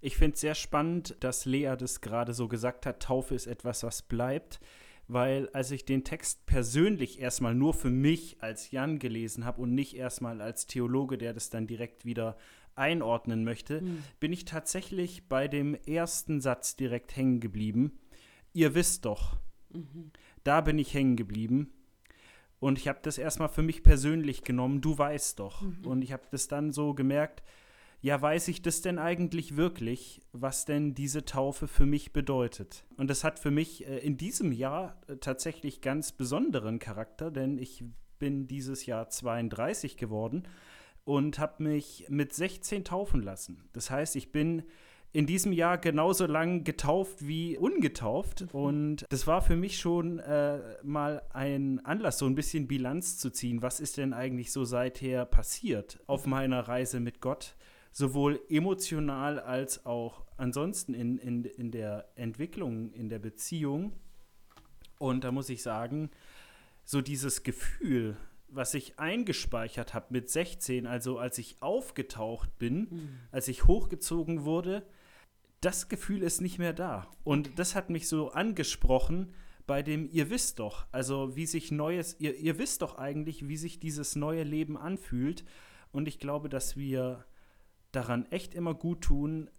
Ich 0.00 0.16
finde 0.16 0.34
es 0.34 0.40
sehr 0.40 0.56
spannend, 0.56 1.16
dass 1.20 1.44
Lea 1.44 1.76
das 1.78 2.00
gerade 2.00 2.34
so 2.34 2.48
gesagt 2.48 2.84
hat, 2.84 3.00
Taufe 3.00 3.36
ist 3.36 3.46
etwas, 3.46 3.84
was 3.84 4.02
bleibt, 4.02 4.58
weil 5.06 5.48
als 5.52 5.70
ich 5.70 5.84
den 5.84 6.02
Text 6.02 6.44
persönlich 6.46 7.20
erstmal 7.20 7.54
nur 7.54 7.72
für 7.72 7.90
mich 7.90 8.42
als 8.42 8.72
Jan 8.72 8.98
gelesen 8.98 9.44
habe 9.44 9.62
und 9.62 9.76
nicht 9.76 9.96
erstmal 9.96 10.40
als 10.40 10.66
Theologe, 10.66 11.18
der 11.18 11.34
das 11.34 11.50
dann 11.50 11.68
direkt 11.68 12.04
wieder 12.04 12.36
einordnen 12.74 13.44
möchte, 13.44 13.80
hm. 13.80 14.02
bin 14.20 14.32
ich 14.32 14.44
tatsächlich 14.44 15.28
bei 15.28 15.48
dem 15.48 15.74
ersten 15.74 16.40
Satz 16.40 16.76
direkt 16.76 17.16
hängen 17.16 17.40
geblieben. 17.40 17.98
Ihr 18.52 18.74
wisst 18.74 19.04
doch. 19.04 19.36
Mhm. 19.70 20.10
Da 20.44 20.60
bin 20.60 20.78
ich 20.78 20.92
hängen 20.94 21.16
geblieben. 21.16 21.72
Und 22.60 22.78
ich 22.78 22.86
habe 22.86 23.00
das 23.02 23.18
erstmal 23.18 23.48
für 23.48 23.62
mich 23.62 23.82
persönlich 23.82 24.44
genommen, 24.44 24.80
du 24.80 24.96
weißt 24.96 25.38
doch. 25.38 25.62
Mhm. 25.62 25.84
Und 25.84 26.02
ich 26.02 26.12
habe 26.12 26.22
das 26.30 26.48
dann 26.48 26.72
so 26.72 26.94
gemerkt, 26.94 27.42
ja, 28.02 28.20
weiß 28.20 28.48
ich 28.48 28.62
das 28.62 28.82
denn 28.82 28.98
eigentlich 28.98 29.56
wirklich, 29.56 30.22
was 30.32 30.64
denn 30.64 30.94
diese 30.94 31.24
Taufe 31.24 31.68
für 31.68 31.86
mich 31.86 32.12
bedeutet? 32.12 32.84
Und 32.96 33.08
das 33.08 33.22
hat 33.22 33.38
für 33.38 33.52
mich 33.52 33.86
äh, 33.86 33.98
in 33.98 34.16
diesem 34.16 34.50
Jahr 34.50 35.00
äh, 35.06 35.16
tatsächlich 35.16 35.80
ganz 35.80 36.10
besonderen 36.10 36.80
Charakter, 36.80 37.30
denn 37.30 37.58
ich 37.58 37.84
bin 38.18 38.48
dieses 38.48 38.86
Jahr 38.86 39.08
32 39.08 39.96
geworden 39.96 40.44
und 41.04 41.38
habe 41.38 41.62
mich 41.62 42.06
mit 42.08 42.32
16 42.32 42.84
taufen 42.84 43.22
lassen. 43.22 43.68
Das 43.72 43.90
heißt, 43.90 44.16
ich 44.16 44.32
bin 44.32 44.64
in 45.12 45.26
diesem 45.26 45.52
Jahr 45.52 45.76
genauso 45.76 46.26
lang 46.26 46.64
getauft 46.64 47.26
wie 47.26 47.58
ungetauft. 47.58 48.46
Und 48.52 49.04
das 49.10 49.26
war 49.26 49.42
für 49.42 49.56
mich 49.56 49.78
schon 49.78 50.20
äh, 50.20 50.60
mal 50.82 51.22
ein 51.30 51.84
Anlass, 51.84 52.18
so 52.18 52.26
ein 52.26 52.34
bisschen 52.34 52.66
Bilanz 52.66 53.18
zu 53.18 53.30
ziehen. 53.30 53.60
Was 53.60 53.78
ist 53.78 53.98
denn 53.98 54.14
eigentlich 54.14 54.52
so 54.52 54.64
seither 54.64 55.26
passiert 55.26 56.00
auf 56.06 56.26
meiner 56.26 56.60
Reise 56.60 56.98
mit 56.98 57.20
Gott? 57.20 57.54
sowohl 57.92 58.40
emotional 58.48 59.38
als 59.38 59.84
auch 59.86 60.24
ansonsten 60.38 60.94
in, 60.94 61.18
in, 61.18 61.44
in 61.44 61.70
der 61.70 62.08
Entwicklung, 62.16 62.90
in 62.92 63.08
der 63.08 63.18
Beziehung. 63.18 63.92
Und 64.98 65.24
da 65.24 65.30
muss 65.30 65.50
ich 65.50 65.62
sagen, 65.62 66.10
so 66.84 67.00
dieses 67.02 67.42
Gefühl, 67.42 68.16
was 68.54 68.74
ich 68.74 68.98
eingespeichert 68.98 69.94
habe 69.94 70.06
mit 70.10 70.30
16, 70.30 70.86
also 70.86 71.18
als 71.18 71.38
ich 71.38 71.56
aufgetaucht 71.60 72.58
bin, 72.58 72.88
mhm. 72.90 73.18
als 73.30 73.48
ich 73.48 73.66
hochgezogen 73.66 74.44
wurde, 74.44 74.86
das 75.60 75.88
Gefühl 75.88 76.22
ist 76.22 76.40
nicht 76.40 76.58
mehr 76.58 76.72
da. 76.72 77.08
Und 77.24 77.58
das 77.58 77.74
hat 77.74 77.88
mich 77.88 78.08
so 78.08 78.30
angesprochen 78.30 79.32
bei 79.66 79.82
dem, 79.82 80.08
ihr 80.10 80.28
wisst 80.28 80.58
doch, 80.58 80.86
also 80.92 81.36
wie 81.36 81.46
sich 81.46 81.70
neues, 81.70 82.16
ihr, 82.18 82.36
ihr 82.36 82.58
wisst 82.58 82.82
doch 82.82 82.98
eigentlich, 82.98 83.48
wie 83.48 83.56
sich 83.56 83.78
dieses 83.80 84.16
neue 84.16 84.42
Leben 84.42 84.76
anfühlt. 84.76 85.44
Und 85.92 86.08
ich 86.08 86.18
glaube, 86.18 86.48
dass 86.48 86.76
wir 86.76 87.24
daran 87.92 88.26
echt 88.30 88.54
immer 88.54 88.74
gut 88.74 89.02
tun, 89.02 89.50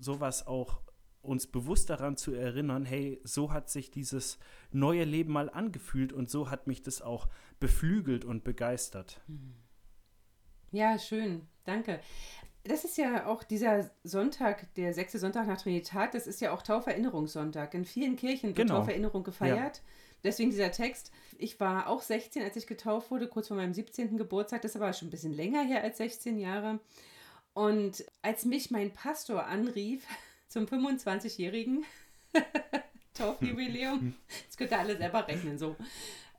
sowas 0.00 0.46
auch 0.46 0.80
uns 1.22 1.46
bewusst 1.46 1.88
daran 1.88 2.16
zu 2.16 2.32
erinnern, 2.34 2.84
hey, 2.84 3.20
so 3.24 3.52
hat 3.52 3.70
sich 3.70 3.90
dieses 3.90 4.38
neue 4.72 5.04
Leben 5.04 5.32
mal 5.32 5.48
angefühlt 5.48 6.12
und 6.12 6.30
so 6.30 6.50
hat 6.50 6.66
mich 6.66 6.82
das 6.82 7.00
auch 7.00 7.28
beflügelt 7.60 8.24
und 8.24 8.44
begeistert. 8.44 9.20
Mhm. 9.28 9.54
Ja, 10.72 10.98
schön, 10.98 11.46
danke. 11.64 12.00
Das 12.64 12.84
ist 12.84 12.96
ja 12.96 13.26
auch 13.26 13.42
dieser 13.42 13.90
Sonntag, 14.04 14.72
der 14.74 14.94
sechste 14.94 15.18
Sonntag 15.18 15.46
nach 15.46 15.60
Trinitat, 15.60 16.14
das 16.14 16.26
ist 16.26 16.40
ja 16.40 16.52
auch 16.52 16.62
Tauferinnerungssonntag. 16.62 17.74
In 17.74 17.84
vielen 17.84 18.16
Kirchen 18.16 18.50
wird 18.50 18.56
genau. 18.56 18.78
Tauferinnerung 18.78 19.22
gefeiert. 19.22 19.76
Ja. 19.78 19.82
Deswegen 20.24 20.50
dieser 20.50 20.70
Text. 20.70 21.10
Ich 21.38 21.58
war 21.58 21.88
auch 21.88 22.00
16, 22.00 22.42
als 22.42 22.56
ich 22.56 22.68
getauft 22.68 23.10
wurde, 23.10 23.28
kurz 23.28 23.48
vor 23.48 23.56
meinem 23.56 23.74
17. 23.74 24.16
Geburtstag. 24.16 24.62
Das 24.62 24.72
ist 24.72 24.80
aber 24.80 24.92
schon 24.92 25.08
ein 25.08 25.10
bisschen 25.10 25.34
länger 25.34 25.62
her 25.64 25.82
als 25.82 25.98
16 25.98 26.38
Jahre. 26.38 26.78
Und 27.54 28.04
als 28.22 28.44
mich 28.44 28.70
mein 28.70 28.92
Pastor 28.92 29.46
anrief 29.46 30.06
zum 30.52 30.66
25-jährigen 30.66 31.84
Taufjubiläum, 33.14 34.14
das 34.46 34.56
könnt 34.56 34.70
ihr 34.70 34.78
alle 34.78 34.96
selber 34.96 35.26
rechnen, 35.26 35.58
so. 35.58 35.76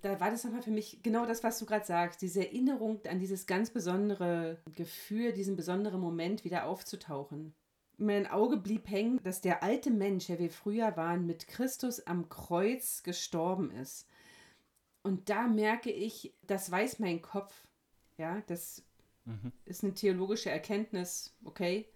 Da 0.02 0.20
war 0.20 0.32
das 0.32 0.44
nochmal 0.44 0.62
für 0.62 0.72
mich 0.72 1.00
genau 1.02 1.26
das, 1.26 1.44
was 1.44 1.60
du 1.60 1.66
gerade 1.66 1.86
sagst, 1.86 2.22
diese 2.22 2.46
Erinnerung 2.46 3.00
an 3.08 3.20
dieses 3.20 3.46
ganz 3.46 3.70
besondere 3.70 4.58
Gefühl, 4.76 5.32
diesen 5.32 5.56
besonderen 5.56 6.02
Moment 6.02 6.44
wieder 6.44 6.66
aufzutauchen. 6.66 7.54
Mein 7.98 8.28
Auge 8.28 8.58
blieb 8.58 8.90
hängen, 8.90 9.22
dass 9.24 9.40
der 9.40 9.64
alte 9.64 9.92
Mensch, 9.92 10.28
der 10.28 10.40
wir 10.40 10.50
früher 10.50 10.98
waren, 10.98 11.26
mit 11.26 11.48
Christus 11.48 12.06
am 12.06 12.28
Kreuz 12.28 13.04
gestorben 13.04 13.72
ist. 13.72 14.08
Und 15.04 15.30
da 15.30 15.48
merke 15.48 15.92
ich, 15.92 16.34
das 16.46 16.70
weiß 16.70 17.00
mein 17.00 17.22
Kopf. 17.22 17.54
Ja, 18.18 18.42
das 18.48 18.84
Mhm. 19.26 19.52
Ist 19.66 19.84
eine 19.84 19.94
theologische 19.94 20.50
Erkenntnis, 20.50 21.34
okay. 21.44 21.88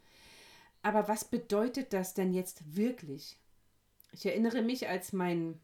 Aber 0.82 1.08
was 1.08 1.26
bedeutet 1.26 1.94
das 1.94 2.14
denn 2.14 2.34
jetzt 2.34 2.76
wirklich? 2.76 3.40
Ich 4.12 4.26
erinnere 4.26 4.62
mich, 4.62 4.88
als 4.88 5.14
mein 5.14 5.60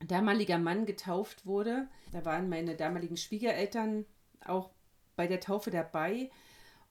damaliger 0.00 0.58
Mann 0.58 0.86
getauft 0.86 1.46
wurde, 1.46 1.88
da 2.12 2.24
waren 2.24 2.48
meine 2.48 2.74
damaligen 2.74 3.16
Schwiegereltern 3.16 4.06
auch 4.44 4.70
bei 5.14 5.26
der 5.26 5.40
Taufe 5.40 5.70
dabei 5.70 6.30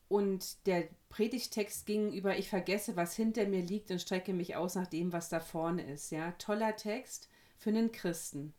und 0.07 0.65
der 0.65 0.87
Predigtext 1.09 1.85
ging 1.85 2.11
über 2.11 2.37
ich 2.37 2.49
vergesse, 2.49 2.95
was 2.95 3.15
hinter 3.15 3.45
mir 3.45 3.61
liegt 3.61 3.91
und 3.91 4.01
strecke 4.01 4.33
mich 4.33 4.55
aus 4.55 4.75
nach 4.75 4.87
dem, 4.87 5.13
was 5.13 5.29
da 5.29 5.39
vorne 5.39 5.83
ist. 5.91 6.11
Ja, 6.11 6.31
toller 6.33 6.75
Text 6.75 7.29
für 7.57 7.69
einen 7.69 7.91
Christen. 7.91 8.53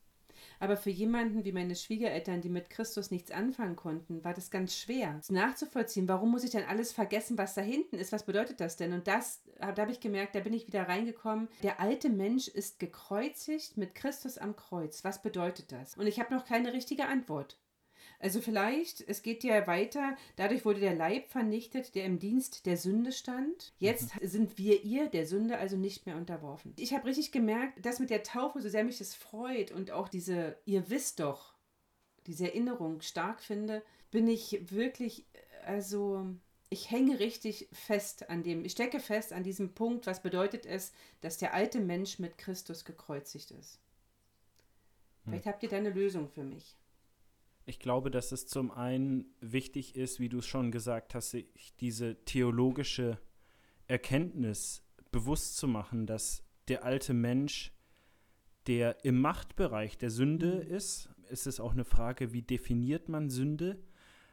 Aber 0.60 0.76
für 0.76 0.90
jemanden 0.90 1.44
wie 1.44 1.52
meine 1.52 1.74
Schwiegereltern, 1.74 2.42
die 2.42 2.50
mit 2.50 2.68
Christus 2.68 3.10
nichts 3.10 3.30
anfangen 3.30 3.76
konnten, 3.76 4.22
war 4.22 4.34
das 4.34 4.50
ganz 4.50 4.76
schwer 4.76 5.20
nachzuvollziehen. 5.30 6.06
Warum 6.06 6.30
muss 6.30 6.44
ich 6.44 6.50
denn 6.50 6.66
alles 6.66 6.92
vergessen, 6.92 7.38
was 7.38 7.54
da 7.54 7.62
hinten 7.62 7.96
ist? 7.96 8.12
Was 8.12 8.24
bedeutet 8.24 8.60
das 8.60 8.76
denn? 8.76 8.92
Und 8.92 9.08
das, 9.08 9.42
da 9.58 9.74
habe 9.74 9.90
ich 9.90 10.00
gemerkt, 10.00 10.34
da 10.34 10.40
bin 10.40 10.52
ich 10.52 10.66
wieder 10.66 10.86
reingekommen. 10.86 11.48
Der 11.62 11.80
alte 11.80 12.10
Mensch 12.10 12.46
ist 12.46 12.78
gekreuzigt 12.78 13.78
mit 13.78 13.94
Christus 13.94 14.36
am 14.36 14.54
Kreuz. 14.54 15.02
Was 15.02 15.22
bedeutet 15.22 15.72
das? 15.72 15.96
Und 15.96 16.06
ich 16.06 16.20
habe 16.20 16.34
noch 16.34 16.44
keine 16.44 16.74
richtige 16.74 17.06
Antwort. 17.06 17.56
Also 18.20 18.42
vielleicht, 18.42 19.00
es 19.08 19.22
geht 19.22 19.42
ja 19.44 19.66
weiter, 19.66 20.14
dadurch 20.36 20.66
wurde 20.66 20.80
der 20.80 20.94
Leib 20.94 21.28
vernichtet, 21.28 21.94
der 21.94 22.04
im 22.04 22.18
Dienst 22.18 22.66
der 22.66 22.76
Sünde 22.76 23.12
stand. 23.12 23.72
Jetzt 23.78 24.14
mhm. 24.20 24.28
sind 24.28 24.58
wir 24.58 24.84
ihr, 24.84 25.08
der 25.08 25.26
Sünde, 25.26 25.56
also 25.56 25.78
nicht 25.78 26.04
mehr 26.04 26.16
unterworfen. 26.16 26.74
Ich 26.76 26.92
habe 26.92 27.06
richtig 27.06 27.32
gemerkt, 27.32 27.84
dass 27.84 27.98
mit 27.98 28.10
der 28.10 28.22
Taufe, 28.22 28.60
so 28.60 28.68
sehr 28.68 28.84
mich 28.84 28.98
das 28.98 29.14
freut 29.14 29.72
und 29.72 29.90
auch 29.90 30.08
diese, 30.08 30.58
ihr 30.66 30.90
wisst 30.90 31.20
doch, 31.20 31.54
diese 32.26 32.44
Erinnerung 32.44 33.00
stark 33.00 33.40
finde, 33.40 33.82
bin 34.10 34.28
ich 34.28 34.70
wirklich, 34.70 35.24
also 35.64 36.26
ich 36.68 36.90
hänge 36.90 37.20
richtig 37.20 37.68
fest 37.72 38.28
an 38.28 38.42
dem, 38.42 38.66
ich 38.66 38.72
stecke 38.72 39.00
fest 39.00 39.32
an 39.32 39.44
diesem 39.44 39.72
Punkt, 39.72 40.06
was 40.06 40.22
bedeutet 40.22 40.66
es, 40.66 40.92
dass 41.22 41.38
der 41.38 41.54
alte 41.54 41.80
Mensch 41.80 42.18
mit 42.18 42.36
Christus 42.36 42.84
gekreuzigt 42.84 43.50
ist. 43.50 43.80
Hm. 45.24 45.32
Vielleicht 45.32 45.46
habt 45.46 45.62
ihr 45.62 45.70
da 45.70 45.78
eine 45.78 45.90
Lösung 45.90 46.28
für 46.28 46.44
mich. 46.44 46.76
Ich 47.66 47.78
glaube, 47.78 48.10
dass 48.10 48.32
es 48.32 48.46
zum 48.46 48.70
einen 48.70 49.26
wichtig 49.40 49.94
ist, 49.96 50.18
wie 50.18 50.28
du 50.28 50.38
es 50.38 50.46
schon 50.46 50.72
gesagt 50.72 51.14
hast, 51.14 51.30
sich 51.30 51.74
diese 51.78 52.24
theologische 52.24 53.18
Erkenntnis 53.86 54.82
bewusst 55.12 55.56
zu 55.56 55.68
machen, 55.68 56.06
dass 56.06 56.44
der 56.68 56.84
alte 56.84 57.14
Mensch, 57.14 57.72
der 58.66 59.04
im 59.04 59.20
Machtbereich 59.20 59.98
der 59.98 60.10
Sünde 60.10 60.64
mhm. 60.64 60.74
ist, 60.74 61.08
ist 61.28 61.46
es 61.46 61.60
auch 61.60 61.72
eine 61.72 61.84
Frage, 61.84 62.32
wie 62.32 62.42
definiert 62.42 63.08
man 63.08 63.30
Sünde? 63.30 63.82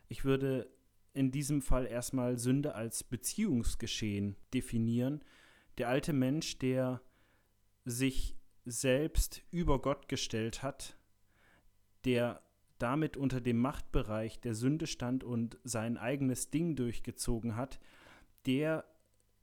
Ich 0.07 0.25
würde 0.25 0.69
in 1.13 1.31
diesem 1.31 1.61
Fall 1.61 1.87
erstmal 1.87 2.37
Sünde 2.37 2.75
als 2.75 3.03
Beziehungsgeschehen 3.03 4.35
definieren. 4.53 5.23
Der 5.77 5.89
alte 5.89 6.13
Mensch, 6.13 6.59
der 6.59 7.01
sich 7.85 8.35
selbst 8.65 9.41
über 9.49 9.81
Gott 9.81 10.07
gestellt 10.07 10.61
hat, 10.61 10.97
der 12.05 12.41
damit 12.79 13.17
unter 13.17 13.41
dem 13.41 13.57
Machtbereich 13.59 14.39
der 14.39 14.53
Sünde 14.53 14.87
stand 14.87 15.23
und 15.23 15.57
sein 15.63 15.97
eigenes 15.97 16.49
Ding 16.49 16.75
durchgezogen 16.75 17.55
hat, 17.55 17.79
der 18.45 18.85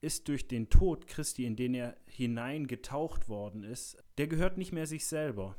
ist 0.00 0.28
durch 0.28 0.46
den 0.46 0.68
Tod 0.68 1.06
Christi, 1.06 1.46
in 1.46 1.56
den 1.56 1.74
er 1.74 1.96
hineingetaucht 2.06 3.28
worden 3.28 3.64
ist, 3.64 3.96
der 4.18 4.26
gehört 4.26 4.58
nicht 4.58 4.72
mehr 4.72 4.86
sich 4.86 5.06
selber. 5.06 5.56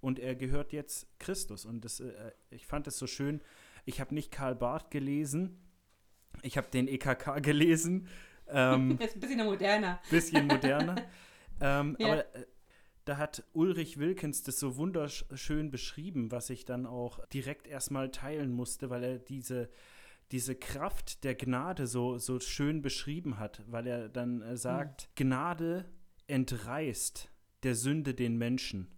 Und 0.00 0.18
er 0.18 0.34
gehört 0.34 0.72
jetzt 0.72 1.08
Christus. 1.18 1.64
Und 1.64 1.84
das, 1.84 2.00
äh, 2.00 2.32
ich 2.50 2.66
fand 2.66 2.86
es 2.86 2.98
so 2.98 3.06
schön. 3.06 3.40
Ich 3.86 4.00
habe 4.00 4.14
nicht 4.14 4.30
Karl 4.30 4.54
Barth 4.54 4.90
gelesen, 4.90 5.58
ich 6.42 6.56
habe 6.56 6.68
den 6.70 6.88
EKK 6.88 7.40
gelesen. 7.40 8.08
Ähm, 8.46 8.98
das 8.98 9.08
ist 9.08 9.14
ein 9.14 9.20
bisschen 9.20 9.44
moderner. 9.46 10.02
Bisschen 10.10 10.46
moderner. 10.46 10.96
ähm, 11.62 11.96
ja. 11.98 12.06
Aber 12.08 12.34
äh, 12.36 12.44
da 13.04 13.18
hat 13.18 13.44
Ulrich 13.52 13.98
Wilkins 13.98 14.42
das 14.42 14.58
so 14.58 14.76
wunderschön 14.76 15.70
beschrieben, 15.70 16.30
was 16.30 16.50
ich 16.50 16.64
dann 16.64 16.86
auch 16.86 17.24
direkt 17.26 17.66
erstmal 17.66 18.10
teilen 18.10 18.52
musste, 18.52 18.90
weil 18.90 19.04
er 19.04 19.18
diese, 19.18 19.68
diese 20.32 20.54
Kraft 20.54 21.24
der 21.24 21.34
Gnade 21.34 21.86
so, 21.86 22.18
so 22.18 22.40
schön 22.40 22.80
beschrieben 22.80 23.38
hat, 23.38 23.62
weil 23.66 23.86
er 23.86 24.08
dann 24.08 24.40
äh, 24.42 24.56
sagt, 24.56 25.08
mhm. 25.10 25.24
Gnade 25.24 25.84
entreißt 26.26 27.30
der 27.62 27.74
Sünde 27.74 28.14
den 28.14 28.36
Menschen. 28.36 28.88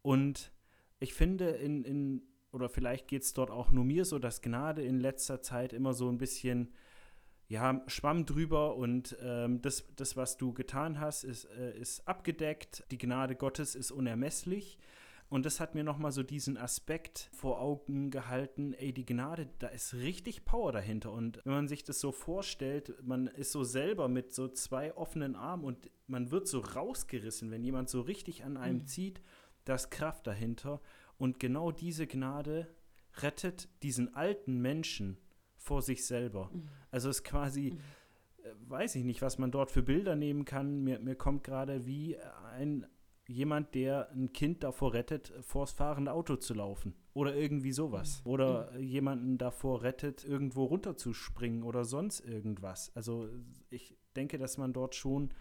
Und 0.00 0.50
ich 0.98 1.14
finde, 1.14 1.50
in, 1.50 1.84
in 1.84 2.22
oder 2.52 2.68
vielleicht 2.68 3.08
geht 3.08 3.22
es 3.22 3.32
dort 3.32 3.50
auch 3.50 3.70
nur 3.70 3.84
mir 3.84 4.04
so, 4.04 4.18
dass 4.18 4.42
Gnade 4.42 4.82
in 4.82 5.00
letzter 5.00 5.42
Zeit 5.42 5.72
immer 5.72 5.94
so 5.94 6.08
ein 6.08 6.18
bisschen 6.18 6.72
ja, 7.52 7.82
Schwamm 7.86 8.24
drüber 8.24 8.76
und 8.76 9.14
ähm, 9.20 9.60
das, 9.60 9.84
das, 9.96 10.16
was 10.16 10.38
du 10.38 10.54
getan 10.54 10.98
hast, 10.98 11.22
ist, 11.22 11.44
äh, 11.44 11.78
ist 11.78 12.08
abgedeckt. 12.08 12.82
Die 12.90 12.96
Gnade 12.96 13.36
Gottes 13.36 13.74
ist 13.74 13.90
unermesslich. 13.90 14.78
Und 15.28 15.44
das 15.44 15.60
hat 15.60 15.74
mir 15.74 15.84
nochmal 15.84 16.12
so 16.12 16.22
diesen 16.22 16.56
Aspekt 16.56 17.28
vor 17.30 17.60
Augen 17.60 18.10
gehalten, 18.10 18.72
ey, 18.72 18.94
die 18.94 19.04
Gnade, 19.04 19.50
da 19.58 19.66
ist 19.68 19.92
richtig 19.92 20.46
Power 20.46 20.72
dahinter. 20.72 21.12
Und 21.12 21.42
wenn 21.44 21.52
man 21.52 21.68
sich 21.68 21.84
das 21.84 22.00
so 22.00 22.10
vorstellt, 22.10 22.94
man 23.02 23.26
ist 23.26 23.52
so 23.52 23.64
selber 23.64 24.08
mit 24.08 24.32
so 24.32 24.48
zwei 24.48 24.94
offenen 24.96 25.36
Armen 25.36 25.64
und 25.64 25.90
man 26.06 26.30
wird 26.30 26.48
so 26.48 26.60
rausgerissen, 26.60 27.50
wenn 27.50 27.64
jemand 27.64 27.90
so 27.90 28.00
richtig 28.00 28.44
an 28.44 28.56
einem 28.56 28.78
mhm. 28.78 28.86
zieht, 28.86 29.20
da 29.66 29.74
ist 29.74 29.90
Kraft 29.90 30.26
dahinter. 30.26 30.80
Und 31.18 31.38
genau 31.38 31.70
diese 31.70 32.06
Gnade 32.06 32.74
rettet 33.20 33.68
diesen 33.82 34.14
alten 34.14 34.58
Menschen 34.62 35.18
vor 35.62 35.82
sich 35.82 36.04
selber. 36.04 36.50
Mhm. 36.52 36.68
Also 36.90 37.08
es 37.08 37.18
ist 37.18 37.24
quasi, 37.24 37.72
mhm. 37.72 38.44
äh, 38.44 38.70
weiß 38.70 38.96
ich 38.96 39.04
nicht, 39.04 39.22
was 39.22 39.38
man 39.38 39.50
dort 39.50 39.70
für 39.70 39.82
Bilder 39.82 40.16
nehmen 40.16 40.44
kann. 40.44 40.82
Mir, 40.82 40.98
mir 40.98 41.14
kommt 41.14 41.44
gerade 41.44 41.86
wie 41.86 42.16
ein 42.56 42.86
jemand, 43.28 43.74
der 43.74 44.10
ein 44.10 44.32
Kind 44.32 44.62
davor 44.62 44.94
rettet, 44.94 45.32
vors 45.40 45.72
fahrende 45.72 46.12
Auto 46.12 46.36
zu 46.36 46.54
laufen. 46.54 46.94
Oder 47.14 47.34
irgendwie 47.34 47.72
sowas. 47.72 48.22
Mhm. 48.24 48.30
Oder 48.30 48.72
mhm. 48.72 48.82
jemanden 48.82 49.38
davor 49.38 49.82
rettet, 49.82 50.24
irgendwo 50.24 50.64
runterzuspringen 50.64 51.62
oder 51.62 51.84
sonst 51.84 52.20
irgendwas. 52.20 52.90
Also 52.94 53.28
ich 53.70 53.96
denke, 54.16 54.38
dass 54.38 54.58
man 54.58 54.72
dort 54.72 54.94
schon 54.94 55.32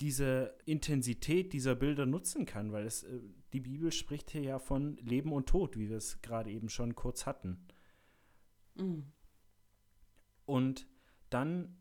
diese 0.00 0.54
Intensität 0.64 1.52
dieser 1.52 1.76
Bilder 1.76 2.04
nutzen 2.04 2.46
kann, 2.46 2.72
weil 2.72 2.84
es, 2.84 3.04
äh, 3.04 3.20
die 3.52 3.60
Bibel 3.60 3.92
spricht 3.92 4.30
hier 4.30 4.42
ja 4.42 4.58
von 4.58 4.96
Leben 4.96 5.32
und 5.32 5.48
Tod, 5.48 5.78
wie 5.78 5.88
wir 5.88 5.98
es 5.98 6.20
gerade 6.20 6.50
eben 6.50 6.68
schon 6.68 6.94
kurz 6.94 7.26
hatten. 7.26 7.64
Mhm. 8.74 9.12
Und 10.46 10.86
dann 11.30 11.76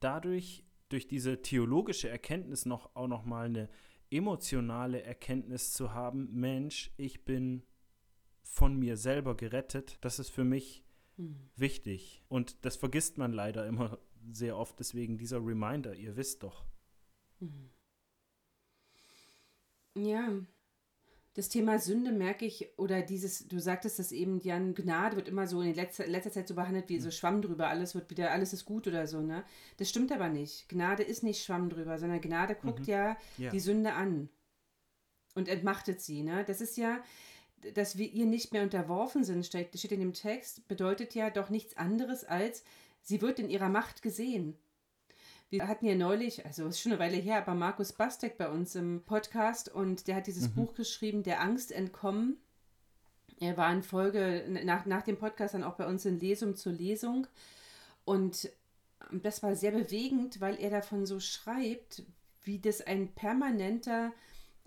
dadurch, 0.00 0.64
durch 0.88 1.08
diese 1.08 1.42
theologische 1.42 2.08
Erkenntnis 2.08 2.66
noch 2.66 2.94
auch 2.94 3.08
noch 3.08 3.24
mal 3.24 3.46
eine 3.46 3.68
emotionale 4.10 5.02
Erkenntnis 5.02 5.72
zu 5.72 5.94
haben, 5.94 6.28
Mensch, 6.32 6.92
ich 6.96 7.24
bin 7.24 7.62
von 8.42 8.76
mir 8.78 8.96
selber 8.96 9.36
gerettet, 9.36 9.96
das 10.02 10.18
ist 10.18 10.28
für 10.28 10.44
mich 10.44 10.84
mhm. 11.16 11.48
wichtig. 11.56 12.22
Und 12.28 12.64
das 12.64 12.76
vergisst 12.76 13.16
man 13.16 13.32
leider 13.32 13.66
immer 13.66 13.98
sehr 14.30 14.56
oft, 14.56 14.78
deswegen 14.78 15.16
dieser 15.16 15.38
Reminder, 15.38 15.94
ihr 15.94 16.16
wisst 16.16 16.42
doch. 16.42 16.66
Mhm. 17.40 17.70
Ja, 19.94 20.28
das 21.34 21.48
Thema 21.48 21.78
Sünde 21.78 22.12
merke 22.12 22.44
ich, 22.44 22.68
oder 22.76 23.00
dieses, 23.00 23.48
du 23.48 23.58
sagtest 23.58 23.98
das 23.98 24.12
eben, 24.12 24.40
Jan, 24.40 24.74
Gnade 24.74 25.16
wird 25.16 25.28
immer 25.28 25.46
so 25.46 25.62
in 25.62 25.74
letzter, 25.74 26.06
letzter 26.06 26.30
Zeit 26.30 26.46
so 26.46 26.54
behandelt 26.54 26.88
wie 26.88 26.98
so 26.98 27.06
hm. 27.06 27.12
Schwamm 27.12 27.42
drüber, 27.42 27.68
alles 27.68 27.94
wird 27.94 28.10
wieder, 28.10 28.32
alles 28.32 28.52
ist 28.52 28.66
gut 28.66 28.86
oder 28.86 29.06
so, 29.06 29.22
ne? 29.22 29.44
Das 29.78 29.88
stimmt 29.88 30.12
aber 30.12 30.28
nicht. 30.28 30.68
Gnade 30.68 31.02
ist 31.02 31.22
nicht 31.22 31.42
Schwamm 31.42 31.70
drüber, 31.70 31.98
sondern 31.98 32.20
Gnade 32.20 32.54
guckt 32.54 32.80
mhm. 32.80 32.92
ja, 32.92 33.16
ja 33.38 33.50
die 33.50 33.60
Sünde 33.60 33.94
an 33.94 34.28
und 35.34 35.48
entmachtet 35.48 36.02
sie, 36.02 36.22
ne? 36.22 36.44
Das 36.46 36.60
ist 36.60 36.76
ja, 36.76 37.02
dass 37.74 37.96
wir 37.96 38.10
ihr 38.10 38.26
nicht 38.26 38.52
mehr 38.52 38.62
unterworfen 38.62 39.24
sind, 39.24 39.46
steht, 39.46 39.78
steht 39.78 39.92
in 39.92 40.00
dem 40.00 40.12
Text, 40.12 40.68
bedeutet 40.68 41.14
ja 41.14 41.30
doch 41.30 41.48
nichts 41.48 41.78
anderes 41.78 42.24
als, 42.24 42.62
sie 43.00 43.22
wird 43.22 43.38
in 43.38 43.48
ihrer 43.48 43.70
Macht 43.70 44.02
gesehen. 44.02 44.58
Wir 45.52 45.68
hatten 45.68 45.84
ja 45.84 45.94
neulich, 45.94 46.46
also 46.46 46.66
ist 46.66 46.80
schon 46.80 46.92
eine 46.92 46.98
Weile 46.98 47.18
her, 47.18 47.36
aber 47.36 47.54
Markus 47.54 47.92
Bastek 47.92 48.38
bei 48.38 48.48
uns 48.48 48.74
im 48.74 49.02
Podcast 49.04 49.68
und 49.68 50.08
der 50.08 50.16
hat 50.16 50.26
dieses 50.26 50.48
mhm. 50.48 50.54
Buch 50.54 50.74
geschrieben, 50.74 51.22
Der 51.22 51.42
Angst 51.42 51.72
entkommen. 51.72 52.38
Er 53.38 53.58
war 53.58 53.70
in 53.70 53.82
Folge 53.82 54.46
nach, 54.64 54.86
nach 54.86 55.02
dem 55.02 55.18
Podcast 55.18 55.52
dann 55.52 55.62
auch 55.62 55.74
bei 55.74 55.86
uns 55.86 56.06
in 56.06 56.18
Lesung 56.18 56.56
zur 56.56 56.72
Lesung. 56.72 57.26
Und 58.06 58.50
das 59.10 59.42
war 59.42 59.54
sehr 59.54 59.72
bewegend, 59.72 60.40
weil 60.40 60.58
er 60.58 60.70
davon 60.70 61.04
so 61.04 61.20
schreibt, 61.20 62.02
wie 62.44 62.58
das 62.58 62.80
ein 62.80 63.08
permanenter, 63.08 64.10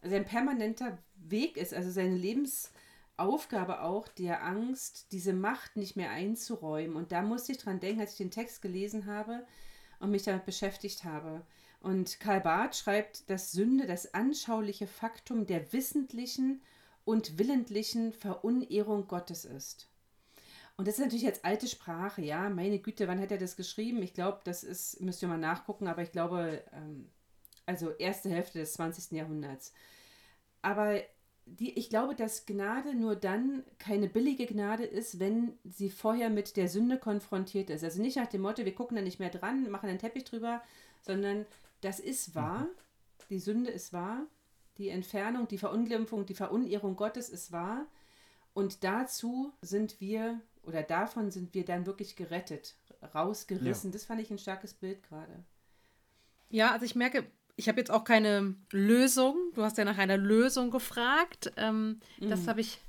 also 0.04 0.16
ein 0.16 0.26
permanenter 0.26 1.00
Weg 1.16 1.58
ist, 1.58 1.74
also 1.74 1.90
seine 1.90 2.16
Lebensaufgabe 2.16 3.82
auch, 3.82 4.08
der 4.08 4.44
Angst, 4.44 5.08
diese 5.14 5.34
Macht 5.34 5.78
nicht 5.78 5.96
mehr 5.96 6.12
einzuräumen. 6.12 6.96
Und 6.96 7.12
da 7.12 7.24
musste 7.24 7.54
ich 7.54 7.58
dran 7.58 7.80
denken, 7.80 8.02
als 8.02 8.12
ich 8.12 8.18
den 8.18 8.30
Text 8.30 8.62
gelesen 8.62 9.08
habe, 9.08 9.48
und 10.00 10.12
mich 10.12 10.24
damit 10.24 10.46
beschäftigt 10.46 11.04
habe. 11.04 11.46
Und 11.80 12.20
Karl 12.20 12.42
Barth 12.42 12.76
schreibt, 12.76 13.30
dass 13.30 13.52
Sünde 13.52 13.86
das 13.86 14.14
anschauliche 14.14 14.88
Faktum 14.88 15.46
der 15.46 15.72
wissentlichen 15.72 16.62
und 17.04 17.38
willentlichen 17.38 18.12
Verunehrung 18.12 19.08
Gottes 19.08 19.46
ist. 19.46 19.88
Und 20.78 20.88
das 20.88 20.96
ist 20.96 21.04
natürlich 21.04 21.24
jetzt 21.24 21.46
alte 21.46 21.68
Sprache, 21.68 22.22
ja. 22.22 22.50
Meine 22.50 22.80
Güte, 22.80 23.08
wann 23.08 23.22
hat 23.22 23.32
er 23.32 23.38
das 23.38 23.56
geschrieben? 23.56 24.02
Ich 24.02 24.14
glaube, 24.14 24.42
das 24.44 24.64
ist, 24.64 25.00
müsst 25.00 25.22
ihr 25.22 25.28
mal 25.28 25.38
nachgucken, 25.38 25.88
aber 25.88 26.02
ich 26.02 26.12
glaube, 26.12 26.64
ähm, 26.74 27.10
also 27.66 27.92
erste 27.92 28.30
Hälfte 28.30 28.60
des 28.60 28.74
20. 28.74 29.12
Jahrhunderts. 29.12 29.72
Aber 30.62 31.00
die, 31.46 31.78
ich 31.78 31.90
glaube, 31.90 32.16
dass 32.16 32.46
Gnade 32.46 32.96
nur 32.96 33.16
dann 33.16 33.64
keine 33.78 34.08
billige 34.08 34.46
Gnade 34.46 34.84
ist, 34.84 35.20
wenn 35.20 35.58
sie 35.64 35.90
vorher 35.90 36.30
mit 36.30 36.58
der 36.58 36.68
Sünde 36.68 36.98
konfrontiert 36.98 37.70
ist. 37.70 37.84
Also 37.84 38.02
nicht 38.02 38.18
nach 38.18 38.28
dem 38.28 38.42
Motto, 38.42 38.66
wir 38.66 38.74
gucken 38.76 38.98
da 38.98 39.04
nicht 39.04 39.20
mehr 39.20 39.30
dran, 39.30 39.70
machen 39.70 39.90
einen 39.90 40.00
Teppich 40.00 40.24
drüber, 40.24 40.62
sondern 41.02 41.46
das 41.82 42.00
ist 42.00 42.34
wahr, 42.34 42.62
mhm. 42.62 42.68
die 43.30 43.40
Sünde 43.40 43.70
ist 43.70 43.94
wahr, 43.94 44.26
die 44.78 44.90
Entfernung, 44.90 45.48
die 45.48 45.60
Verunglimpfung, 45.60 46.26
die 46.26 46.34
Verunehrung 46.34 46.96
Gottes 46.96 47.30
ist 47.30 47.52
wahr. 47.52 47.86
Und 48.54 48.84
dazu 48.84 49.54
sind 49.62 50.02
wir, 50.02 50.42
oder 50.64 50.82
davon 50.82 51.30
sind 51.30 51.54
wir 51.54 51.64
dann 51.64 51.86
wirklich 51.86 52.16
gerettet, 52.16 52.76
rausgerissen. 53.14 53.92
Ja. 53.92 53.94
Das 53.94 54.06
fand 54.06 54.22
ich 54.22 54.32
ein 54.32 54.40
starkes 54.40 54.74
Bild 54.74 55.04
gerade. 55.04 55.44
Ja, 56.50 56.72
also 56.72 56.86
ich 56.86 56.96
merke, 56.96 57.26
ich 57.56 57.68
habe 57.68 57.80
jetzt 57.80 57.92
auch 57.92 58.04
keine 58.04 58.56
Lösung. 58.72 59.38
Du 59.54 59.64
hast 59.64 59.78
ja 59.78 59.86
nach 59.86 59.98
einer 59.98 60.18
Lösung 60.18 60.72
gefragt. 60.72 61.52
Ähm, 61.58 62.00
mm. 62.20 62.30
Das 62.30 62.48
habe 62.48 62.62
ich. 62.62 62.80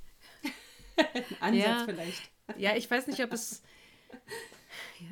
Ansatz 1.41 1.65
ja, 1.65 1.83
vielleicht. 1.85 2.23
Ja, 2.57 2.77
ich 2.77 2.91
weiß 2.91 3.07
nicht, 3.07 3.23
ob 3.23 3.33
es. 3.33 3.63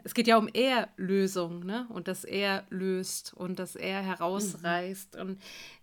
Es 0.02 0.14
geht 0.14 0.26
ja 0.26 0.36
um 0.36 0.48
Er-Lösung, 0.48 1.64
ne? 1.64 1.86
Und 1.90 2.08
dass 2.08 2.24
er 2.24 2.66
löst 2.70 3.34
und 3.34 3.58
dass 3.58 3.76
er 3.76 4.02
herausreißt. 4.02 5.14
Mhm. 5.14 5.20
Und 5.20 5.42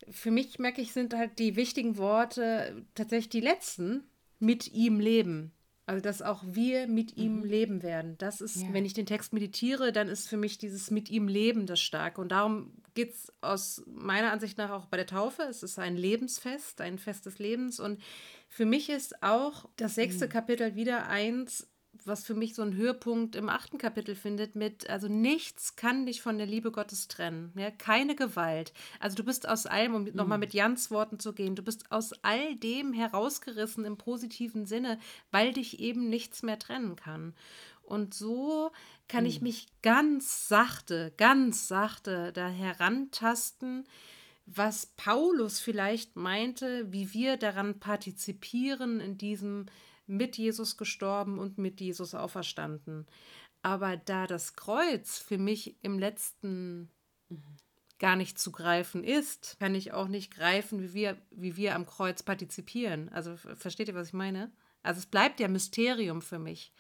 für 0.10 0.31
mich 0.31 0.60
merke 0.60 0.81
ich, 0.81 0.91
sind 0.91 1.13
halt 1.13 1.39
die 1.39 1.55
wichtigen 1.55 1.97
Worte 1.97 2.84
tatsächlich 2.95 3.29
die 3.29 3.41
letzten 3.41 4.03
mit 4.39 4.71
ihm 4.73 4.99
leben. 4.99 5.51
Also, 5.86 6.01
dass 6.01 6.21
auch 6.21 6.43
wir 6.45 6.88
mit 6.88 7.17
ihm 7.17 7.39
mhm. 7.39 7.45
leben 7.45 7.84
werden. 7.84 8.17
Das 8.17 8.41
ist, 8.41 8.57
ja. 8.57 8.67
wenn 8.71 8.86
ich 8.86 8.93
den 8.93 9.05
Text 9.05 9.34
meditiere, 9.34 9.91
dann 9.91 10.10
ist 10.10 10.27
für 10.27 10.38
mich 10.38 10.57
dieses 10.57 10.91
mit 10.91 11.10
ihm 11.10 11.27
Leben 11.27 11.65
das 11.65 11.79
Starke. 11.79 12.21
Und 12.21 12.31
darum 12.31 12.71
geht 12.93 13.13
es 13.13 13.34
aus 13.41 13.84
meiner 13.88 14.32
Ansicht 14.32 14.58
nach 14.58 14.71
auch 14.71 14.86
bei 14.86 14.97
der 14.97 15.08
Taufe. 15.08 15.43
Es 15.43 15.63
ist 15.63 15.80
ein 15.80 15.95
Lebensfest, 15.95 16.82
ein 16.82 16.97
Fest 16.97 17.25
des 17.25 17.39
Lebens. 17.39 17.80
Und 17.80 18.01
für 18.47 18.65
mich 18.65 18.89
ist 18.89 19.23
auch 19.23 19.69
das 19.77 19.95
sechste 19.95 20.25
mhm. 20.25 20.32
Kapitel 20.32 20.75
wieder 20.75 21.08
eins, 21.08 21.67
was 22.06 22.23
für 22.23 22.34
mich 22.34 22.56
so 22.56 22.62
einen 22.62 22.75
Höhepunkt 22.75 23.36
im 23.36 23.49
achten 23.49 23.77
Kapitel 23.77 24.15
findet, 24.15 24.56
mit, 24.56 24.89
also 24.89 25.08
nichts 25.08 25.75
kann 25.75 26.06
dich 26.06 26.21
von 26.21 26.38
der 26.38 26.47
Liebe 26.47 26.71
Gottes 26.71 27.08
trennen. 27.08 27.54
Ja? 27.56 27.69
Keine 27.69 28.15
Gewalt. 28.15 28.73
Also 28.99 29.17
du 29.17 29.23
bist 29.23 29.47
aus 29.47 29.65
allem, 29.65 29.95
um 29.95 30.04
mhm. 30.04 30.12
nochmal 30.13 30.38
mit 30.38 30.54
Jans 30.54 30.89
Worten 30.91 31.19
zu 31.19 31.34
gehen, 31.34 31.56
du 31.56 31.63
bist 31.63 31.91
aus 31.91 32.13
all 32.23 32.56
dem 32.56 32.93
herausgerissen 32.93 33.86
im 33.86 33.97
positiven 33.97 34.65
Sinne, 34.65 34.99
weil 35.32 35.54
dich 35.54 35.80
eben 35.80 36.10
nichts 36.10 36.43
mehr 36.43 36.60
trennen 36.60 36.95
kann. 36.95 37.34
Und 37.84 38.13
so 38.13 38.71
kann 39.12 39.26
ich 39.26 39.41
mich 39.41 39.67
ganz 39.82 40.47
sachte, 40.47 41.13
ganz 41.17 41.67
sachte 41.67 42.32
da 42.32 42.47
herantasten, 42.47 43.84
was 44.45 44.86
Paulus 44.86 45.60
vielleicht 45.60 46.15
meinte, 46.15 46.89
wie 46.93 47.13
wir 47.13 47.36
daran 47.36 47.82
partizipieren 47.82 49.02
in 49.02 49.17
diesem 49.17 49.65
mit 50.08 50.38
Jesus 50.38 50.78
gestorben 50.78 51.39
und 51.39 51.58
mit 51.58 51.82
Jesus 51.82 52.15
auferstanden. 52.15 53.06
Aber 53.62 53.97
da 53.97 54.28
das 54.28 54.56
Kreuz 54.56 55.17
für 55.17 55.38
mich 55.38 55.76
im 55.84 56.00
letzten 56.00 56.89
gar 58.00 58.15
nicht 58.15 58.39
zu 58.39 58.54
greifen 58.54 59.04
ist, 59.04 59.58
kann 59.60 59.76
ich 59.76 59.91
auch 59.91 60.08
nicht 60.08 60.34
greifen, 60.34 60.82
wie 60.82 60.93
wir, 60.93 61.21
wie 61.32 61.58
wir 61.58 61.76
am 61.76 61.86
Kreuz 61.86 62.24
partizipieren. 62.24 63.10
Also 63.10 63.36
versteht 63.36 63.89
ihr, 63.89 63.95
was 63.95 64.08
ich 64.08 64.13
meine? 64.13 64.54
Also 64.84 65.00
es 65.00 65.06
bleibt 65.06 65.41
ja 65.41 65.50
Mysterium 65.50 66.21
für 66.21 66.39
mich. 66.39 66.71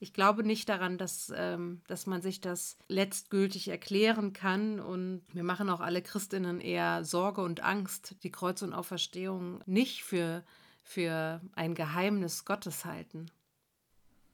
Ich 0.00 0.12
glaube 0.12 0.42
nicht 0.42 0.68
daran, 0.68 0.98
dass, 0.98 1.32
ähm, 1.36 1.82
dass 1.86 2.06
man 2.06 2.22
sich 2.22 2.40
das 2.40 2.78
letztgültig 2.88 3.68
erklären 3.68 4.32
kann. 4.32 4.80
Und 4.80 5.22
wir 5.32 5.44
machen 5.44 5.70
auch 5.70 5.80
alle 5.80 6.02
Christinnen 6.02 6.60
eher 6.60 7.04
Sorge 7.04 7.42
und 7.42 7.62
Angst, 7.62 8.16
die 8.22 8.32
Kreuz 8.32 8.62
und 8.62 8.72
Auferstehung 8.72 9.60
nicht 9.66 10.02
für 10.02 10.42
für 10.90 11.40
ein 11.54 11.74
Geheimnis 11.74 12.44
Gottes 12.44 12.84
halten. 12.84 13.26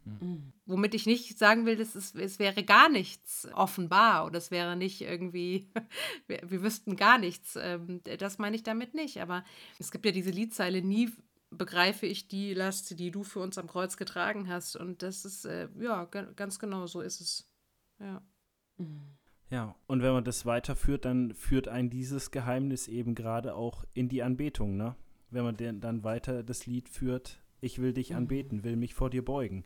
Mhm. 0.04 0.52
Womit 0.64 0.94
ich 0.94 1.04
nicht 1.04 1.38
sagen 1.38 1.66
will, 1.66 1.76
dass 1.76 1.94
es, 1.94 2.14
es 2.14 2.38
wäre 2.38 2.64
gar 2.64 2.88
nichts 2.88 3.46
offenbar 3.52 4.24
oder 4.24 4.38
es 4.38 4.50
wäre 4.50 4.74
nicht 4.74 5.02
irgendwie, 5.02 5.68
wir, 6.26 6.40
wir 6.48 6.62
wüssten 6.62 6.96
gar 6.96 7.18
nichts. 7.18 7.56
Ähm, 7.60 8.00
das 8.18 8.38
meine 8.38 8.56
ich 8.56 8.62
damit 8.62 8.94
nicht. 8.94 9.20
Aber 9.20 9.44
es 9.78 9.90
gibt 9.90 10.06
ja 10.06 10.12
diese 10.12 10.30
Liedzeile, 10.30 10.80
nie 10.80 11.12
begreife 11.58 12.06
ich 12.06 12.28
die 12.28 12.54
Last, 12.54 12.98
die 12.98 13.10
du 13.10 13.22
für 13.22 13.40
uns 13.40 13.58
am 13.58 13.66
Kreuz 13.66 13.96
getragen 13.96 14.48
hast. 14.48 14.76
Und 14.76 15.02
das 15.02 15.24
ist, 15.24 15.44
äh, 15.44 15.68
ja, 15.78 16.04
ganz 16.04 16.58
genau 16.58 16.86
so 16.86 17.00
ist 17.00 17.20
es. 17.20 17.50
Ja. 17.98 18.22
Ja, 19.50 19.76
und 19.86 20.02
wenn 20.02 20.12
man 20.12 20.24
das 20.24 20.44
weiterführt, 20.44 21.04
dann 21.04 21.34
führt 21.34 21.68
ein 21.68 21.88
dieses 21.88 22.30
Geheimnis 22.30 22.88
eben 22.88 23.14
gerade 23.14 23.54
auch 23.54 23.84
in 23.94 24.08
die 24.08 24.22
Anbetung, 24.22 24.76
ne? 24.76 24.96
wenn 25.30 25.44
man 25.44 25.56
den, 25.56 25.80
dann 25.80 26.02
weiter 26.04 26.42
das 26.42 26.66
Lied 26.66 26.88
führt, 26.88 27.40
ich 27.60 27.80
will 27.80 27.92
dich 27.92 28.10
mhm. 28.10 28.16
anbeten, 28.16 28.64
will 28.64 28.76
mich 28.76 28.94
vor 28.94 29.10
dir 29.10 29.24
beugen. 29.24 29.64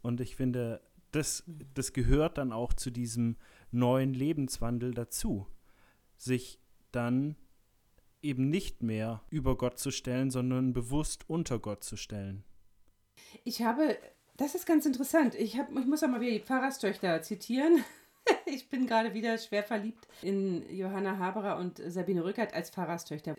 Und 0.00 0.20
ich 0.20 0.34
finde, 0.36 0.80
das, 1.12 1.44
das 1.74 1.92
gehört 1.92 2.38
dann 2.38 2.52
auch 2.52 2.72
zu 2.72 2.90
diesem 2.90 3.36
neuen 3.70 4.12
Lebenswandel 4.14 4.92
dazu, 4.92 5.46
sich 6.16 6.58
dann 6.90 7.36
eben 8.22 8.48
nicht 8.48 8.82
mehr 8.82 9.22
über 9.30 9.56
Gott 9.56 9.78
zu 9.78 9.90
stellen, 9.90 10.30
sondern 10.30 10.72
bewusst 10.72 11.28
unter 11.28 11.58
Gott 11.58 11.84
zu 11.84 11.96
stellen. 11.96 12.44
Ich 13.44 13.62
habe, 13.62 13.98
das 14.36 14.54
ist 14.54 14.66
ganz 14.66 14.86
interessant. 14.86 15.34
Ich, 15.34 15.58
hab, 15.58 15.70
ich 15.70 15.86
muss 15.86 16.02
auch 16.02 16.08
mal 16.08 16.20
wieder 16.20 16.32
die 16.32 16.40
Pfarrerstöchter 16.40 17.22
zitieren. 17.22 17.84
ich 18.46 18.68
bin 18.68 18.86
gerade 18.86 19.14
wieder 19.14 19.36
schwer 19.38 19.62
verliebt 19.62 20.06
in 20.22 20.64
Johanna 20.74 21.18
Haberer 21.18 21.58
und 21.58 21.82
Sabine 21.86 22.24
Rückert 22.24 22.54
als 22.54 22.70
Pfarrerstöchter. 22.70 23.36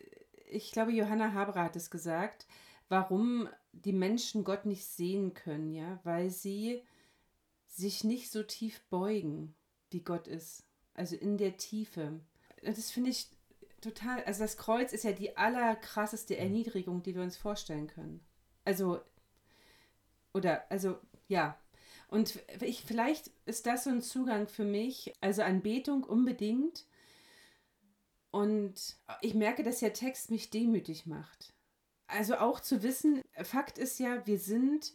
Ich 0.50 0.72
glaube, 0.72 0.92
Johanna 0.92 1.34
Haberer 1.34 1.64
hat 1.64 1.76
es 1.76 1.90
gesagt, 1.90 2.46
warum 2.90 3.50
die 3.72 3.94
Menschen 3.94 4.44
Gott 4.44 4.66
nicht 4.66 4.86
sehen 4.86 5.34
können, 5.34 5.74
ja, 5.74 6.00
weil 6.04 6.30
sie 6.30 6.84
sich 7.68 8.04
nicht 8.04 8.32
so 8.32 8.44
tief 8.44 8.82
beugen, 8.90 9.56
wie 9.90 10.02
Gott 10.02 10.28
ist. 10.28 10.64
Also 10.94 11.16
in 11.16 11.38
der 11.38 11.58
Tiefe. 11.58 12.20
Das 12.62 12.92
finde 12.92 13.10
ich 13.10 13.30
total, 13.84 14.24
also 14.24 14.44
das 14.44 14.58
Kreuz 14.58 14.94
ist 14.94 15.04
ja 15.04 15.12
die 15.12 15.38
allerkrasseste 15.38 16.38
Erniedrigung, 16.38 17.04
die 17.04 17.16
wir 17.16 17.22
uns 17.22 17.38
vorstellen 17.38 17.88
können. 17.88 18.22
Also, 18.66 19.02
oder, 20.34 20.70
also, 20.72 20.98
ja. 21.28 21.58
Und 22.08 22.40
ich, 22.62 22.84
vielleicht 22.84 23.32
ist 23.46 23.66
das 23.66 23.86
so 23.86 23.90
ein 23.90 24.02
Zugang 24.02 24.48
für 24.48 24.66
mich, 24.66 25.14
also 25.22 25.42
Anbetung 25.42 26.04
unbedingt. 26.04 26.86
Und 28.32 28.98
ich 29.22 29.34
merke, 29.34 29.64
dass 29.64 29.80
der 29.80 29.94
Text 29.94 30.32
mich 30.32 30.50
demütig 30.50 31.06
macht. 31.06 31.54
Also 32.08 32.36
auch 32.38 32.60
zu 32.60 32.84
wissen, 32.84 33.22
Fakt 33.44 33.78
ist 33.78 34.00
ja, 34.00 34.26
wir 34.26 34.40
sind 34.40 34.94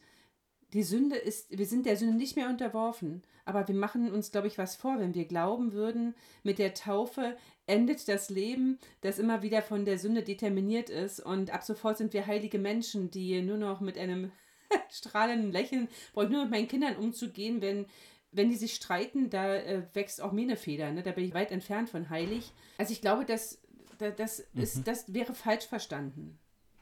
die 0.72 0.83
Sünde 0.83 1.16
ist, 1.16 1.57
wir 1.57 1.66
sind 1.66 1.87
der 1.87 1.96
Sünde 1.96 2.16
nicht 2.16 2.37
mehr 2.37 2.48
unterworfen, 2.48 3.22
aber 3.44 3.66
wir 3.68 3.74
machen 3.74 4.12
uns, 4.12 4.31
glaube 4.31 4.48
ich, 4.48 4.59
was 4.59 4.77
vor, 4.77 4.98
wenn 4.98 5.14
wir 5.14 5.24
glauben 5.24 5.72
würden, 5.72 6.14
mit 6.42 6.59
der 6.59 6.74
Taufe 6.74 7.37
endet 7.69 8.09
das 8.09 8.31
Leben, 8.31 8.79
das 9.03 9.19
immer 9.19 9.43
wieder 9.43 9.63
von 9.63 9.85
der 9.85 9.99
Sünde 9.99 10.23
determiniert 10.23 10.91
ist 10.91 11.21
und 11.21 11.53
ab 11.53 11.63
sofort 11.63 11.99
sind 11.99 12.13
wir 12.13 12.27
heilige 12.27 12.59
Menschen, 12.59 13.11
die 13.11 13.41
nur 13.43 13.59
noch 13.59 13.81
mit 13.81 13.99
einem 13.99 14.33
strahlenden 14.91 15.53
Lächeln, 15.53 15.89
brauche 16.13 16.25
ich 16.25 16.31
nur 16.31 16.43
mit 16.43 16.51
meinen 16.51 16.69
Kindern 16.69 16.97
umzugehen, 16.97 17.61
wenn, 17.61 17.87
wenn 18.33 18.49
die 18.49 18.57
sich 18.57 18.75
streiten, 18.75 19.31
da 19.31 19.55
äh, 19.55 19.83
wächst 19.93 20.21
auch 20.21 20.33
mir 20.33 20.43
eine 20.43 20.57
Feder, 20.57 20.91
ne? 20.91 21.03
da 21.03 21.13
bin 21.13 21.25
ich 21.25 21.35
weit 21.35 21.53
entfernt 21.53 21.91
von 21.91 22.11
heilig. 22.11 22.53
Also 22.79 22.93
ich 22.93 23.01
glaube, 23.01 23.25
dass, 23.25 23.61
das, 23.99 24.17
das, 24.17 24.41
ist, 24.55 24.79
mhm. 24.79 24.85
das 24.85 25.13
wäre 25.13 25.35
falsch 25.35 25.67
verstanden 25.67 26.39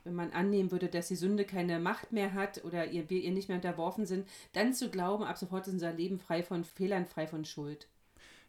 wenn 0.07 0.14
man 0.14 0.31
annehmen 0.31 0.70
würde, 0.70 0.88
dass 0.88 1.09
die 1.09 1.16
Sünde 1.16 1.44
keine 1.44 1.81
Macht 1.81 2.12
mehr 2.12 2.33
hat 2.33 2.64
oder 2.64 2.87
ihr, 2.87 3.11
wir 3.11 3.20
ihr 3.20 3.33
nicht 3.33 3.49
mehr 3.49 3.57
unterworfen 3.57 4.07
sind, 4.07 4.27
dann 4.53 4.72
zu 4.72 4.88
glauben, 4.88 5.25
ab 5.25 5.37
sofort 5.37 5.66
ist 5.66 5.72
unser 5.72 5.92
Leben 5.92 6.20
frei 6.20 6.44
von 6.44 6.64
Fehlern, 6.64 7.07
frei 7.07 7.27
von 7.27 7.44
Schuld. 7.44 7.88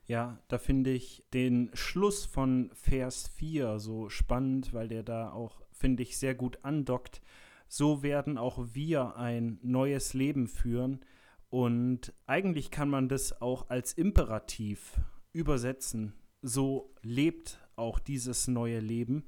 Ja, 0.08 0.40
da 0.48 0.58
finde 0.58 0.92
ich 0.92 1.26
den 1.34 1.70
Schluss 1.74 2.26
von 2.26 2.72
Vers 2.74 3.28
4 3.36 3.80
so 3.80 4.08
spannend, 4.10 4.74
weil 4.74 4.88
der 4.88 5.04
da 5.04 5.32
auch, 5.32 5.62
finde 5.72 6.04
ich, 6.04 6.18
sehr 6.18 6.34
gut 6.34 6.64
andockt. 6.64 7.22
So 7.68 8.04
werden 8.04 8.38
auch 8.38 8.68
wir 8.72 9.18
ein 9.18 9.60
neues 9.62 10.14
Leben 10.14 10.48
führen. 10.48 11.02
Und 11.50 12.14
eigentlich 12.26 12.72
kann 12.72 12.90
man 12.90 13.10
das 13.10 13.42
auch 13.42 13.70
als 13.70 13.94
Imperativ 13.94 15.00
übersetzen. 15.34 16.14
So 16.42 16.94
lebt 17.02 17.60
auch 17.76 18.00
dieses 18.00 18.48
neue 18.48 18.80
Leben. 18.80 19.26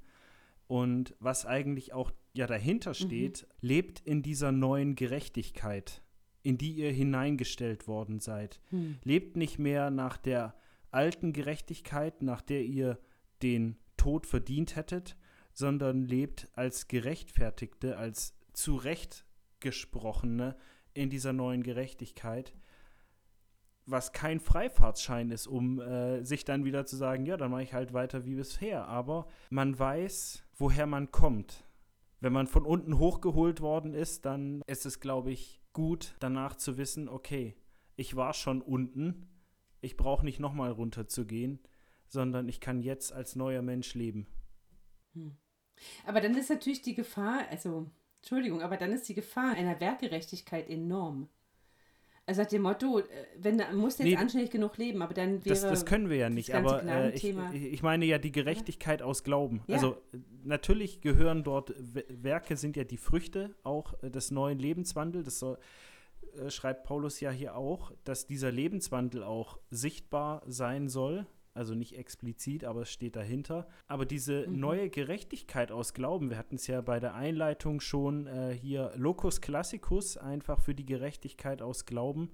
Und 0.67 1.13
was 1.19 1.45
eigentlich 1.45 1.91
auch 1.91 2.11
ja 2.33 2.47
dahinter 2.47 2.91
mhm. 2.91 2.95
steht, 2.95 3.43
mhm. 3.43 3.67
lebt 3.67 3.99
in 4.01 4.21
dieser 4.21 4.53
neuen 4.53 4.95
Gerechtigkeit, 4.95 6.03
in 6.41 6.57
die 6.57 6.71
ihr 6.71 6.91
hineingestellt 6.91 7.87
worden 7.87 8.19
seid. 8.19 8.61
Mhm. 8.71 8.97
Lebt 9.03 9.35
nicht 9.35 9.59
mehr 9.59 9.91
nach 9.91 10.15
der 10.15 10.53
alten 10.91 11.33
Gerechtigkeit, 11.33 12.21
nach 12.21 12.41
der 12.41 12.63
ihr 12.63 12.99
den 13.41 13.77
Tod 13.97 14.25
verdient 14.25 14.75
hättet, 14.75 15.17
sondern 15.53 16.05
lebt 16.05 16.47
als 16.53 16.87
Gerechtfertigte, 16.87 17.97
als 17.97 18.35
zurechtgesprochene 18.53 20.55
in 20.93 21.09
dieser 21.09 21.33
neuen 21.33 21.63
Gerechtigkeit, 21.63 22.53
was 23.85 24.13
kein 24.13 24.39
Freifahrtsschein 24.39 25.31
ist, 25.31 25.47
um 25.47 25.81
äh, 25.81 26.23
sich 26.23 26.45
dann 26.45 26.63
wieder 26.63 26.85
zu 26.85 26.95
sagen, 26.95 27.25
ja, 27.25 27.37
dann 27.37 27.51
mache 27.51 27.63
ich 27.63 27.73
halt 27.73 27.93
weiter 27.93 28.25
wie 28.25 28.35
bisher. 28.35 28.87
Aber 28.87 29.27
man 29.49 29.77
weiß, 29.77 30.43
woher 30.55 30.85
man 30.85 31.11
kommt 31.11 31.65
wenn 32.21 32.33
man 32.33 32.47
von 32.47 32.65
unten 32.65 32.97
hochgeholt 32.97 33.61
worden 33.61 33.93
ist, 33.93 34.25
dann 34.25 34.61
ist 34.67 34.85
es, 34.85 34.99
glaube 34.99 35.31
ich, 35.31 35.61
gut 35.73 36.15
danach 36.19 36.55
zu 36.55 36.77
wissen, 36.77 37.07
okay, 37.07 37.55
ich 37.95 38.15
war 38.15 38.33
schon 38.33 38.61
unten, 38.61 39.29
ich 39.81 39.97
brauche 39.97 40.25
nicht 40.25 40.39
nochmal 40.39 40.71
runterzugehen, 40.71 41.59
sondern 42.07 42.49
ich 42.49 42.59
kann 42.59 42.81
jetzt 42.81 43.13
als 43.13 43.35
neuer 43.35 43.61
Mensch 43.61 43.93
leben. 43.93 44.27
Hm. 45.13 45.37
Aber 46.05 46.21
dann 46.21 46.35
ist 46.35 46.49
natürlich 46.49 46.81
die 46.81 46.95
Gefahr, 46.95 47.47
also 47.49 47.89
Entschuldigung, 48.21 48.61
aber 48.61 48.77
dann 48.77 48.91
ist 48.91 49.07
die 49.07 49.13
Gefahr 49.13 49.53
einer 49.53 49.79
Werkgerechtigkeit 49.79 50.69
enorm. 50.69 51.29
Also 52.25 52.43
nach 52.43 52.49
dem 52.49 52.61
Motto, 52.61 52.99
äh, 52.99 53.05
wenn 53.39 53.57
du 53.57 53.63
musst 53.73 53.97
jetzt 53.97 54.07
nee, 54.07 54.15
anständig 54.15 54.51
genug 54.51 54.77
leben, 54.77 55.01
aber 55.01 55.15
dann 55.15 55.43
wäre 55.43 55.49
das, 55.49 55.61
das 55.61 55.85
können 55.85 56.11
wir 56.11 56.17
ja 56.17 56.29
nicht. 56.29 56.53
Aber 56.53 56.83
äh, 56.83 57.11
ich, 57.15 57.23
ich, 57.53 57.81
meine 57.81 58.05
ja 58.05 58.19
die 58.19 58.31
Gerechtigkeit 58.31 58.99
ja. 58.99 59.05
aus 59.07 59.23
Glauben. 59.23 59.63
Ja. 59.65 59.77
Also 59.77 59.97
natürlich 60.43 61.01
gehören 61.01 61.43
dort 61.43 61.73
Werke 61.79 62.55
sind 62.55 62.77
ja 62.77 62.83
die 62.83 62.97
Früchte 62.97 63.55
auch 63.63 63.95
äh, 64.03 64.11
des 64.11 64.29
neuen 64.29 64.59
Lebenswandels. 64.59 65.25
Das 65.25 65.39
soll, 65.39 65.57
äh, 66.37 66.49
schreibt 66.49 66.83
Paulus 66.83 67.19
ja 67.19 67.31
hier 67.31 67.55
auch, 67.55 67.91
dass 68.03 68.27
dieser 68.27 68.51
Lebenswandel 68.51 69.23
auch 69.23 69.59
sichtbar 69.69 70.43
sein 70.45 70.89
soll 70.89 71.25
also 71.59 71.75
nicht 71.75 71.97
explizit, 71.97 72.63
aber 72.63 72.83
es 72.83 72.91
steht 72.91 73.17
dahinter. 73.17 73.67
Aber 73.87 74.05
diese 74.05 74.47
mhm. 74.47 74.59
neue 74.59 74.89
Gerechtigkeit 74.89 75.71
aus 75.71 75.93
Glauben, 75.93 76.29
wir 76.29 76.37
hatten 76.37 76.55
es 76.55 76.67
ja 76.67 76.81
bei 76.81 76.99
der 77.01 77.15
Einleitung 77.15 77.81
schon 77.81 78.27
äh, 78.27 78.53
hier 78.53 78.93
Locus 78.95 79.41
Classicus, 79.41 80.15
einfach 80.17 80.61
für 80.61 80.73
die 80.73 80.85
Gerechtigkeit 80.85 81.61
aus 81.61 81.85
Glauben, 81.85 82.31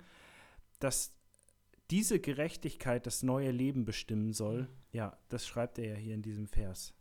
dass 0.79 1.15
diese 1.89 2.19
Gerechtigkeit 2.19 3.05
das 3.07 3.23
neue 3.23 3.49
Leben 3.49 3.83
bestimmen 3.83 4.31
soll. 4.31 4.63
Mhm. 4.63 4.67
Ja, 4.91 5.17
das 5.29 5.47
schreibt 5.47 5.79
er 5.79 5.85
ja 5.85 5.95
hier 5.95 6.13
in 6.13 6.21
diesem 6.21 6.47
Vers. 6.47 6.93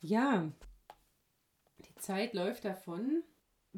Ja, 0.00 0.52
die 1.80 1.94
Zeit 1.96 2.34
läuft 2.34 2.64
davon. 2.64 3.24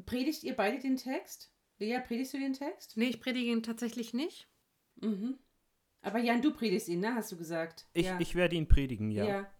Predigt 0.05 0.43
ihr 0.43 0.55
beide 0.55 0.79
den 0.79 0.97
Text? 0.97 1.51
Lea, 1.79 1.99
predigst 1.99 2.33
du 2.33 2.39
den 2.39 2.53
Text? 2.53 2.95
Nee, 2.95 3.09
ich 3.09 3.19
predige 3.19 3.51
ihn 3.51 3.63
tatsächlich 3.63 4.13
nicht. 4.13 4.47
Mhm. 5.01 5.37
Aber 6.01 6.19
Jan, 6.19 6.41
du 6.41 6.51
predigst 6.51 6.87
ihn, 6.87 6.99
ne? 6.99 7.15
Hast 7.15 7.31
du 7.31 7.37
gesagt. 7.37 7.87
Ich, 7.93 8.05
ja. 8.05 8.19
ich 8.19 8.35
werde 8.35 8.55
ihn 8.55 8.67
predigen, 8.67 9.11
ja. 9.11 9.25
ja. 9.25 9.51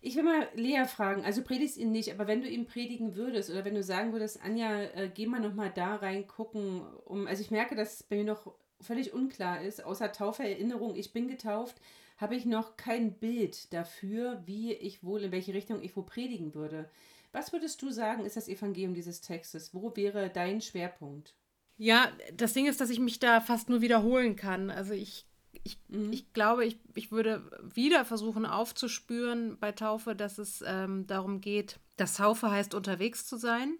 Ich 0.00 0.16
will 0.16 0.24
mal 0.24 0.48
Lea 0.54 0.84
fragen, 0.84 1.24
also 1.24 1.42
predigst 1.42 1.76
ihn 1.76 1.92
nicht, 1.92 2.12
aber 2.12 2.26
wenn 2.26 2.42
du 2.42 2.48
ihn 2.48 2.66
predigen 2.66 3.14
würdest 3.14 3.50
oder 3.50 3.64
wenn 3.64 3.76
du 3.76 3.84
sagen 3.84 4.12
würdest, 4.12 4.42
Anja, 4.42 4.82
äh, 4.82 5.08
geh 5.14 5.26
mal 5.26 5.40
nochmal 5.40 5.70
da 5.72 5.94
rein 5.94 6.26
gucken, 6.26 6.82
um, 7.04 7.28
also 7.28 7.40
ich 7.40 7.52
merke, 7.52 7.76
dass 7.76 7.94
es 7.94 8.02
bei 8.02 8.16
mir 8.16 8.24
noch 8.24 8.52
völlig 8.80 9.12
unklar 9.12 9.62
ist, 9.62 9.84
außer 9.84 10.10
Tauferinnerung, 10.10 10.96
ich 10.96 11.12
bin 11.12 11.28
getauft, 11.28 11.80
habe 12.16 12.34
ich 12.34 12.46
noch 12.46 12.76
kein 12.76 13.14
Bild 13.14 13.72
dafür, 13.72 14.42
wie 14.44 14.72
ich 14.72 15.04
wohl, 15.04 15.22
in 15.22 15.32
welche 15.32 15.54
Richtung 15.54 15.80
ich 15.80 15.96
wo 15.96 16.02
predigen 16.02 16.52
würde. 16.52 16.90
Was 17.32 17.52
würdest 17.52 17.80
du 17.82 17.90
sagen, 17.90 18.24
ist 18.24 18.36
das 18.36 18.48
Evangelium 18.48 18.94
dieses 18.94 19.20
Textes? 19.20 19.74
Wo 19.74 19.96
wäre 19.96 20.30
dein 20.30 20.60
Schwerpunkt? 20.60 21.34
Ja, 21.78 22.12
das 22.34 22.52
Ding 22.52 22.66
ist, 22.66 22.80
dass 22.80 22.90
ich 22.90 23.00
mich 23.00 23.18
da 23.18 23.40
fast 23.40 23.68
nur 23.70 23.80
wiederholen 23.80 24.36
kann. 24.36 24.70
Also 24.70 24.92
ich 24.92 25.26
ich, 25.64 25.78
mhm. 25.88 26.12
ich 26.12 26.32
glaube, 26.32 26.64
ich, 26.64 26.78
ich 26.94 27.12
würde 27.12 27.42
wieder 27.62 28.04
versuchen 28.04 28.46
aufzuspüren 28.46 29.58
bei 29.58 29.72
Taufe, 29.72 30.14
dass 30.14 30.38
es 30.38 30.62
ähm, 30.66 31.06
darum 31.06 31.40
geht, 31.40 31.78
dass 31.96 32.16
Taufe 32.16 32.50
heißt, 32.50 32.74
unterwegs 32.74 33.26
zu 33.26 33.36
sein. 33.36 33.78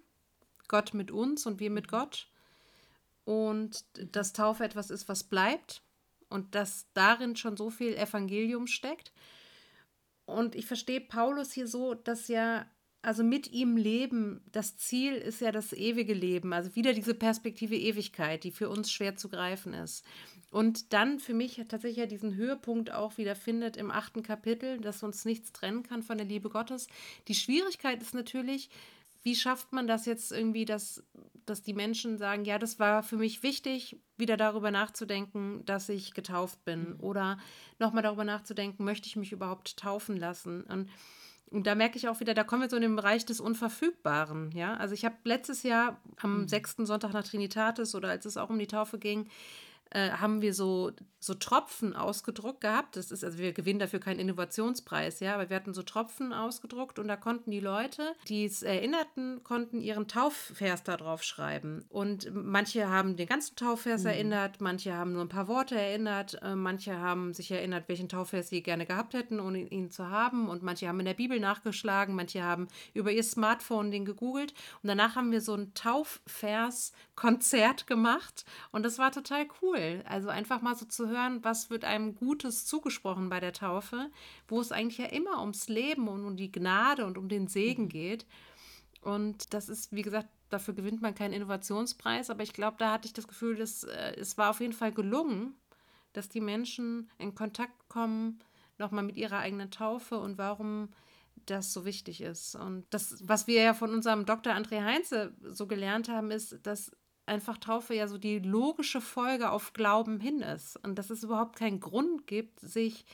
Gott 0.67 0.93
mit 0.93 1.11
uns 1.11 1.45
und 1.45 1.59
wir 1.59 1.69
mit 1.69 1.87
mhm. 1.87 1.91
Gott. 1.91 2.27
Und 3.25 3.85
dass 4.13 4.33
Taufe 4.33 4.63
etwas 4.63 4.89
ist, 4.89 5.09
was 5.09 5.23
bleibt. 5.23 5.81
Und 6.29 6.55
dass 6.55 6.87
darin 6.93 7.35
schon 7.35 7.57
so 7.57 7.69
viel 7.69 7.95
Evangelium 7.95 8.67
steckt. 8.67 9.11
Und 10.25 10.55
ich 10.55 10.65
verstehe 10.65 11.01
Paulus 11.01 11.51
hier 11.51 11.67
so, 11.67 11.93
dass 11.93 12.27
ja 12.27 12.65
also 13.03 13.23
mit 13.23 13.51
ihm 13.51 13.75
leben, 13.75 14.41
das 14.51 14.77
Ziel 14.77 15.13
ist 15.13 15.41
ja 15.41 15.51
das 15.51 15.73
ewige 15.73 16.13
Leben, 16.13 16.53
also 16.53 16.73
wieder 16.75 16.93
diese 16.93 17.13
Perspektive 17.13 17.75
Ewigkeit, 17.75 18.43
die 18.45 18.51
für 18.51 18.69
uns 18.69 18.91
schwer 18.91 19.15
zu 19.17 19.27
greifen 19.27 19.73
ist. 19.73 20.05
Und 20.49 20.93
dann 20.93 21.19
für 21.19 21.33
mich 21.33 21.55
tatsächlich 21.67 21.97
ja 21.97 22.05
diesen 22.05 22.35
Höhepunkt 22.35 22.93
auch 22.93 23.17
wieder 23.17 23.35
findet 23.35 23.75
im 23.75 23.91
achten 23.91 24.23
Kapitel, 24.23 24.79
dass 24.79 25.03
uns 25.03 25.25
nichts 25.25 25.51
trennen 25.51 25.83
kann 25.83 26.01
von 26.01 26.17
der 26.17 26.27
Liebe 26.27 26.49
Gottes. 26.49 26.87
Die 27.27 27.35
Schwierigkeit 27.35 28.01
ist 28.01 28.13
natürlich, 28.13 28.69
wie 29.23 29.35
schafft 29.35 29.73
man 29.73 29.85
das 29.85 30.05
jetzt 30.05 30.31
irgendwie, 30.31 30.63
dass, 30.63 31.03
dass 31.45 31.61
die 31.61 31.73
Menschen 31.73 32.17
sagen, 32.17 32.45
ja, 32.45 32.57
das 32.57 32.79
war 32.79 33.03
für 33.03 33.17
mich 33.17 33.43
wichtig, 33.43 33.97
wieder 34.15 34.37
darüber 34.37 34.71
nachzudenken, 34.71 35.65
dass 35.65 35.89
ich 35.89 36.13
getauft 36.13 36.63
bin 36.63 36.91
mhm. 36.91 36.99
oder 37.01 37.37
nochmal 37.79 38.03
darüber 38.03 38.23
nachzudenken, 38.23 38.85
möchte 38.85 39.07
ich 39.07 39.17
mich 39.17 39.33
überhaupt 39.33 39.75
taufen 39.75 40.15
lassen? 40.15 40.63
Und 40.63 40.89
und 41.53 41.67
da 41.67 41.75
merke 41.75 41.97
ich 41.97 42.07
auch 42.07 42.19
wieder, 42.19 42.33
da 42.33 42.43
kommen 42.43 42.63
wir 42.63 42.69
so 42.69 42.75
in 42.75 42.81
den 42.81 42.95
Bereich 42.95 43.25
des 43.25 43.39
Unverfügbaren. 43.39 44.51
Ja, 44.53 44.73
also 44.75 44.95
ich 44.95 45.05
habe 45.05 45.15
letztes 45.23 45.61
Jahr 45.61 45.97
am 46.19 46.41
mhm. 46.41 46.47
sechsten 46.47 46.85
Sonntag 46.87 47.13
nach 47.13 47.23
Trinitatis 47.23 47.93
oder 47.93 48.09
als 48.09 48.25
es 48.25 48.37
auch 48.37 48.49
um 48.49 48.57
die 48.57 48.67
Taufe 48.67 48.97
ging, 48.97 49.27
äh, 49.93 50.11
haben 50.11 50.41
wir 50.41 50.55
so, 50.55 50.91
so 51.19 51.35
Tropfen 51.35 51.95
ausgedruckt 51.95 52.61
gehabt. 52.61 52.95
Das 52.95 53.11
ist, 53.11 53.23
also 53.23 53.37
wir 53.37 53.53
gewinnen 53.53 53.77
dafür 53.77 53.99
keinen 53.99 54.19
Innovationspreis, 54.19 55.19
ja, 55.19 55.35
aber 55.35 55.51
wir 55.51 55.55
hatten 55.55 55.75
so 55.75 55.83
Tropfen 55.83 56.33
ausgedruckt 56.33 56.97
und 56.97 57.07
da 57.07 57.15
konnten 57.15 57.51
die 57.51 57.59
Leute, 57.59 58.15
die 58.27 58.45
es 58.45 58.63
erinnerten, 58.63 59.43
konnten 59.43 59.81
ihren 59.81 60.07
Taufvers 60.07 60.81
da 60.83 60.97
drauf 60.97 61.21
schreiben. 61.21 61.85
Und 61.89 62.33
manche 62.33 62.89
haben 62.89 63.17
den 63.17 63.27
ganzen 63.27 63.55
Taufvers 63.55 64.01
mhm. 64.01 64.09
erinnert, 64.09 64.61
manche 64.61 64.95
haben 64.95 65.13
nur 65.13 65.21
ein 65.21 65.29
paar 65.29 65.47
Worte 65.47 65.79
erinnert, 65.79 66.41
äh, 66.41 66.55
manche 66.55 66.97
haben 66.97 67.35
sich 67.35 67.51
erinnert, 67.51 67.87
welchen 67.87 68.09
Taufvers 68.09 68.49
sie 68.49 68.63
gerne 68.63 68.87
gehabt 68.87 69.13
hätten, 69.13 69.39
ohne 69.39 69.59
ihn 69.59 69.91
zu 69.91 70.09
haben. 70.09 70.49
Und 70.49 70.63
manche 70.63 70.87
haben 70.87 70.99
in 70.99 71.05
der 71.05 71.13
Bibel 71.13 71.39
nachgeschlagen, 71.39 72.15
manche 72.15 72.41
haben 72.41 72.67
über 72.95 73.11
ihr 73.11 73.23
Smartphone 73.23 73.91
den 73.91 74.05
gegoogelt. 74.05 74.55
Und 74.81 74.87
danach 74.87 75.15
haben 75.15 75.31
wir 75.31 75.41
so 75.41 75.53
ein 75.53 75.75
Tauffers-Konzert 75.75 77.85
gemacht 77.85 78.43
und 78.71 78.83
das 78.83 78.97
war 78.97 79.11
total 79.11 79.45
cool 79.61 79.82
cool. 79.83 80.03
Also 80.05 80.29
einfach 80.29 80.61
mal 80.61 80.75
so 80.75 80.85
zu 80.85 81.07
hören, 81.09 81.43
was 81.43 81.69
wird 81.69 81.85
einem 81.85 82.15
Gutes 82.15 82.65
zugesprochen 82.65 83.29
bei 83.29 83.39
der 83.39 83.53
Taufe, 83.53 84.09
wo 84.47 84.59
es 84.59 84.71
eigentlich 84.71 84.97
ja 84.97 85.05
immer 85.05 85.41
ums 85.41 85.67
Leben 85.67 86.07
und 86.07 86.25
um 86.25 86.35
die 86.35 86.51
Gnade 86.51 87.05
und 87.05 87.17
um 87.17 87.29
den 87.29 87.47
Segen 87.47 87.83
mhm. 87.83 87.89
geht. 87.89 88.25
Und 89.01 89.53
das 89.53 89.69
ist, 89.69 89.93
wie 89.93 90.01
gesagt, 90.01 90.29
dafür 90.49 90.73
gewinnt 90.73 91.01
man 91.01 91.15
keinen 91.15 91.33
Innovationspreis, 91.33 92.29
aber 92.29 92.43
ich 92.43 92.53
glaube, 92.53 92.77
da 92.79 92.93
hatte 92.93 93.07
ich 93.07 93.13
das 93.13 93.27
Gefühl, 93.27 93.55
dass 93.55 93.83
äh, 93.83 94.15
es 94.17 94.37
war 94.37 94.49
auf 94.49 94.61
jeden 94.61 94.73
Fall 94.73 94.91
gelungen, 94.91 95.55
dass 96.13 96.29
die 96.29 96.41
Menschen 96.41 97.09
in 97.17 97.35
Kontakt 97.35 97.89
kommen, 97.89 98.39
nochmal 98.77 99.03
mit 99.03 99.17
ihrer 99.17 99.39
eigenen 99.39 99.71
Taufe 99.71 100.17
und 100.17 100.37
warum 100.37 100.89
das 101.45 101.73
so 101.73 101.85
wichtig 101.85 102.21
ist. 102.21 102.55
Und 102.55 102.85
das, 102.91 103.17
was 103.27 103.47
wir 103.47 103.61
ja 103.61 103.73
von 103.73 103.93
unserem 103.93 104.25
Dr. 104.25 104.53
André 104.53 104.83
Heinze 104.83 105.33
so 105.41 105.67
gelernt 105.67 106.09
haben, 106.09 106.31
ist, 106.31 106.65
dass 106.65 106.91
einfach 107.25 107.57
Taufe 107.57 107.95
ja 107.95 108.07
so 108.07 108.17
die 108.17 108.39
logische 108.39 109.01
Folge 109.01 109.51
auf 109.51 109.73
Glauben 109.73 110.19
hin 110.19 110.41
ist 110.41 110.77
und 110.83 110.95
dass 110.95 111.09
es 111.09 111.23
überhaupt 111.23 111.55
keinen 111.57 111.79
Grund 111.79 112.27
gibt, 112.27 112.59
sich 112.59 113.05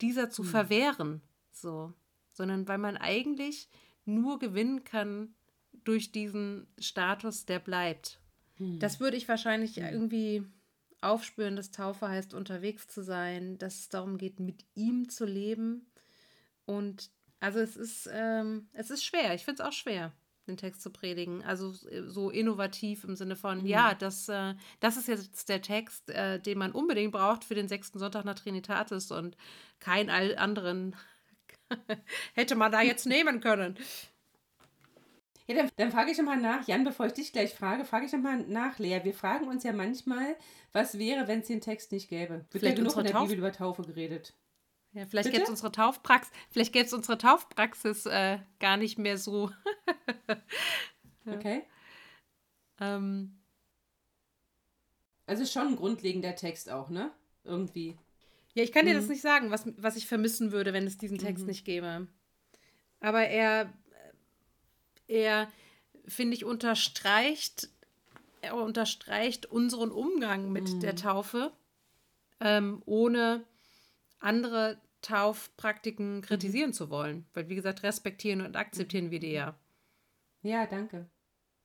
dieser 0.00 0.30
zu 0.30 0.42
hm. 0.42 0.50
verwehren, 0.50 1.22
so, 1.50 1.92
sondern 2.32 2.68
weil 2.68 2.78
man 2.78 2.96
eigentlich 2.96 3.68
nur 4.04 4.38
gewinnen 4.38 4.84
kann 4.84 5.34
durch 5.84 6.12
diesen 6.12 6.66
Status, 6.78 7.44
der 7.44 7.58
bleibt. 7.58 8.20
Hm. 8.56 8.78
Das 8.78 9.00
würde 9.00 9.16
ich 9.16 9.28
wahrscheinlich 9.28 9.76
hm. 9.76 9.84
irgendwie 9.84 10.44
aufspüren, 11.00 11.56
dass 11.56 11.70
Taufe 11.70 12.08
heißt, 12.08 12.34
unterwegs 12.34 12.86
zu 12.86 13.02
sein, 13.02 13.58
dass 13.58 13.80
es 13.80 13.88
darum 13.88 14.18
geht, 14.18 14.38
mit 14.38 14.64
ihm 14.74 15.08
zu 15.08 15.24
leben. 15.24 15.90
Und 16.66 17.10
also 17.40 17.58
es 17.58 17.76
ist, 17.76 18.08
ähm, 18.12 18.68
es 18.74 18.90
ist 18.90 19.02
schwer. 19.02 19.34
Ich 19.34 19.44
finde 19.44 19.62
es 19.62 19.68
auch 19.68 19.72
schwer 19.72 20.12
den 20.50 20.56
Text 20.56 20.82
zu 20.82 20.90
predigen. 20.90 21.42
Also 21.44 21.72
äh, 21.88 22.02
so 22.02 22.30
innovativ 22.30 23.04
im 23.04 23.16
Sinne 23.16 23.36
von, 23.36 23.60
mhm. 23.60 23.66
ja, 23.66 23.94
das, 23.94 24.28
äh, 24.28 24.54
das 24.80 24.96
ist 24.96 25.08
jetzt 25.08 25.48
der 25.48 25.62
Text, 25.62 26.10
äh, 26.10 26.38
den 26.40 26.58
man 26.58 26.72
unbedingt 26.72 27.12
braucht 27.12 27.44
für 27.44 27.54
den 27.54 27.68
sechsten 27.68 27.98
Sonntag 27.98 28.24
nach 28.24 28.38
Trinitatis 28.38 29.10
und 29.10 29.36
keinen 29.78 30.10
anderen 30.10 30.96
hätte 32.34 32.54
man 32.54 32.72
da 32.72 32.82
jetzt 32.82 33.06
nehmen 33.06 33.40
können. 33.40 33.76
Ja, 35.46 35.56
dann, 35.56 35.70
dann 35.76 35.90
frage 35.90 36.12
ich 36.12 36.18
nochmal 36.18 36.40
nach, 36.40 36.68
Jan, 36.68 36.84
bevor 36.84 37.06
ich 37.06 37.12
dich 37.12 37.32
gleich 37.32 37.54
frage, 37.54 37.84
frage 37.84 38.06
ich 38.06 38.12
nochmal 38.12 38.38
nach, 38.38 38.78
Lea. 38.78 39.00
Wir 39.02 39.14
fragen 39.14 39.48
uns 39.48 39.64
ja 39.64 39.72
manchmal, 39.72 40.36
was 40.72 40.96
wäre, 40.96 41.26
wenn 41.26 41.40
es 41.40 41.48
den 41.48 41.60
Text 41.60 41.90
nicht 41.90 42.08
gäbe. 42.08 42.44
Wird 42.52 42.62
ja 42.62 42.72
genug 42.72 42.96
in 42.96 43.02
der 43.02 43.12
Tauf 43.12 43.28
Bibel 43.28 43.38
über 43.38 43.52
Taufe 43.52 43.82
geredet. 43.82 44.32
Ja, 44.92 45.06
vielleicht 45.06 45.30
gäbe 45.30 45.44
es 45.44 45.50
unsere 45.50 45.70
Taufpraxis, 45.70 46.32
vielleicht 46.50 46.72
gäbe 46.72 46.86
es 46.86 46.92
unsere 46.92 47.16
Taufpraxis 47.16 48.06
äh, 48.06 48.38
gar 48.58 48.76
nicht 48.76 48.98
mehr 48.98 49.18
so. 49.18 49.50
okay. 51.26 51.62
Ähm. 52.80 53.36
Also 55.26 55.46
schon 55.46 55.68
ein 55.68 55.76
grundlegender 55.76 56.34
Text 56.34 56.70
auch, 56.70 56.90
ne? 56.90 57.12
Irgendwie. 57.44 57.96
Ja, 58.54 58.64
ich 58.64 58.72
kann 58.72 58.86
dir 58.86 58.94
das 58.94 59.04
mhm. 59.04 59.10
nicht 59.10 59.22
sagen, 59.22 59.50
was, 59.52 59.64
was 59.76 59.96
ich 59.96 60.06
vermissen 60.06 60.50
würde, 60.50 60.72
wenn 60.72 60.86
es 60.86 60.98
diesen 60.98 61.18
Text 61.18 61.42
mhm. 61.42 61.48
nicht 61.50 61.64
gäbe. 61.64 62.08
Aber 62.98 63.22
er, 63.22 63.72
er 65.06 65.48
finde 66.06 66.34
ich, 66.34 66.44
unterstreicht, 66.44 67.68
er 68.40 68.56
unterstreicht 68.56 69.46
unseren 69.46 69.92
Umgang 69.92 70.50
mit 70.50 70.68
mhm. 70.68 70.80
der 70.80 70.96
Taufe, 70.96 71.52
ähm, 72.40 72.82
ohne 72.86 73.44
andere 74.20 74.80
Taufpraktiken 75.02 76.16
mhm. 76.16 76.20
kritisieren 76.22 76.70
mhm. 76.70 76.74
zu 76.74 76.90
wollen. 76.90 77.26
Weil, 77.34 77.48
wie 77.48 77.54
gesagt, 77.54 77.82
respektieren 77.82 78.40
und 78.40 78.56
akzeptieren 78.56 79.10
wir 79.10 79.20
die 79.20 79.32
ja. 79.32 79.58
Ja, 80.42 80.66
danke. 80.66 81.10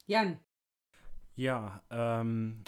Jan. 0.05 0.39
Ja, 1.35 1.83
ähm, 1.89 2.63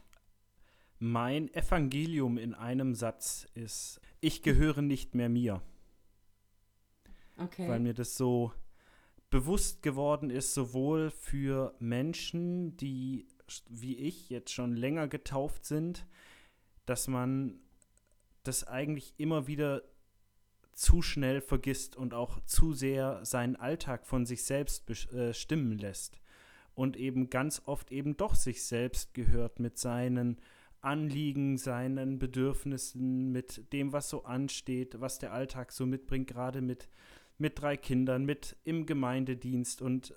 mein 0.99 1.53
Evangelium 1.53 2.37
in 2.37 2.53
einem 2.53 2.95
Satz 2.95 3.47
ist, 3.53 4.01
ich 4.19 4.41
gehöre 4.41 4.81
nicht 4.81 5.15
mehr 5.15 5.29
mir. 5.29 5.61
Okay. 7.37 7.67
Weil 7.67 7.79
mir 7.79 7.93
das 7.93 8.15
so 8.15 8.51
bewusst 9.29 9.83
geworden 9.83 10.29
ist, 10.29 10.53
sowohl 10.53 11.11
für 11.11 11.75
Menschen, 11.79 12.75
die 12.77 13.27
wie 13.69 13.97
ich 13.97 14.29
jetzt 14.29 14.51
schon 14.51 14.75
länger 14.75 15.07
getauft 15.07 15.65
sind, 15.65 16.05
dass 16.85 17.07
man 17.07 17.59
das 18.47 18.65
eigentlich 18.65 19.13
immer 19.17 19.47
wieder 19.47 19.83
zu 20.73 21.01
schnell 21.01 21.41
vergisst 21.41 21.95
und 21.95 22.13
auch 22.13 22.39
zu 22.45 22.73
sehr 22.73 23.25
seinen 23.25 23.55
Alltag 23.55 24.05
von 24.05 24.25
sich 24.25 24.43
selbst 24.43 24.85
bestimmen 24.85 25.79
äh, 25.79 25.81
lässt 25.81 26.19
und 26.75 26.95
eben 26.97 27.31
ganz 27.31 27.63
oft 27.65 27.91
eben 27.91 28.15
doch 28.17 28.35
sich 28.35 28.63
selbst 28.63 29.15
gehört 29.15 29.59
mit 29.59 29.79
seinen 29.79 30.37
Anliegen, 30.81 31.57
seinen 31.57 32.19
Bedürfnissen, 32.19 33.31
mit 33.31 33.73
dem, 33.73 33.93
was 33.93 34.09
so 34.09 34.23
ansteht, 34.25 35.01
was 35.01 35.17
der 35.17 35.33
Alltag 35.33 35.71
so 35.71 35.87
mitbringt, 35.87 36.27
gerade 36.27 36.61
mit, 36.61 36.87
mit 37.39 37.59
drei 37.59 37.75
Kindern, 37.77 38.25
mit 38.25 38.55
im 38.63 38.85
Gemeindedienst 38.85 39.81
und 39.81 40.13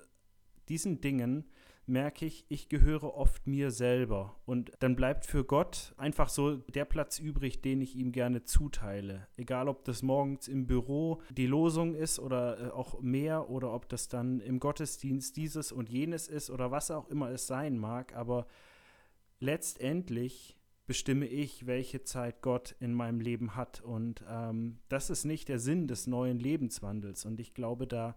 diesen 0.68 1.00
Dingen 1.00 1.44
merke 1.90 2.24
ich, 2.24 2.46
ich 2.48 2.68
gehöre 2.68 3.14
oft 3.14 3.46
mir 3.46 3.70
selber. 3.70 4.36
Und 4.46 4.72
dann 4.78 4.96
bleibt 4.96 5.26
für 5.26 5.44
Gott 5.44 5.92
einfach 5.96 6.28
so 6.28 6.56
der 6.56 6.84
Platz 6.84 7.18
übrig, 7.18 7.60
den 7.60 7.80
ich 7.80 7.96
ihm 7.96 8.12
gerne 8.12 8.44
zuteile. 8.44 9.26
Egal, 9.36 9.68
ob 9.68 9.84
das 9.84 10.02
morgens 10.02 10.48
im 10.48 10.66
Büro 10.66 11.20
die 11.30 11.46
Losung 11.46 11.94
ist 11.94 12.18
oder 12.18 12.68
äh, 12.68 12.70
auch 12.70 13.00
mehr 13.02 13.50
oder 13.50 13.74
ob 13.74 13.88
das 13.88 14.08
dann 14.08 14.40
im 14.40 14.60
Gottesdienst 14.60 15.36
dieses 15.36 15.72
und 15.72 15.90
jenes 15.90 16.28
ist 16.28 16.50
oder 16.50 16.70
was 16.70 16.90
auch 16.90 17.08
immer 17.08 17.30
es 17.30 17.46
sein 17.46 17.76
mag. 17.76 18.14
Aber 18.16 18.46
letztendlich 19.40 20.56
bestimme 20.86 21.26
ich, 21.26 21.66
welche 21.66 22.02
Zeit 22.02 22.42
Gott 22.42 22.74
in 22.80 22.94
meinem 22.94 23.20
Leben 23.20 23.54
hat. 23.54 23.80
Und 23.80 24.24
ähm, 24.28 24.78
das 24.88 25.10
ist 25.10 25.24
nicht 25.24 25.48
der 25.48 25.58
Sinn 25.58 25.86
des 25.86 26.06
neuen 26.06 26.38
Lebenswandels. 26.38 27.24
Und 27.26 27.38
ich 27.38 27.54
glaube, 27.54 27.86
da 27.86 28.16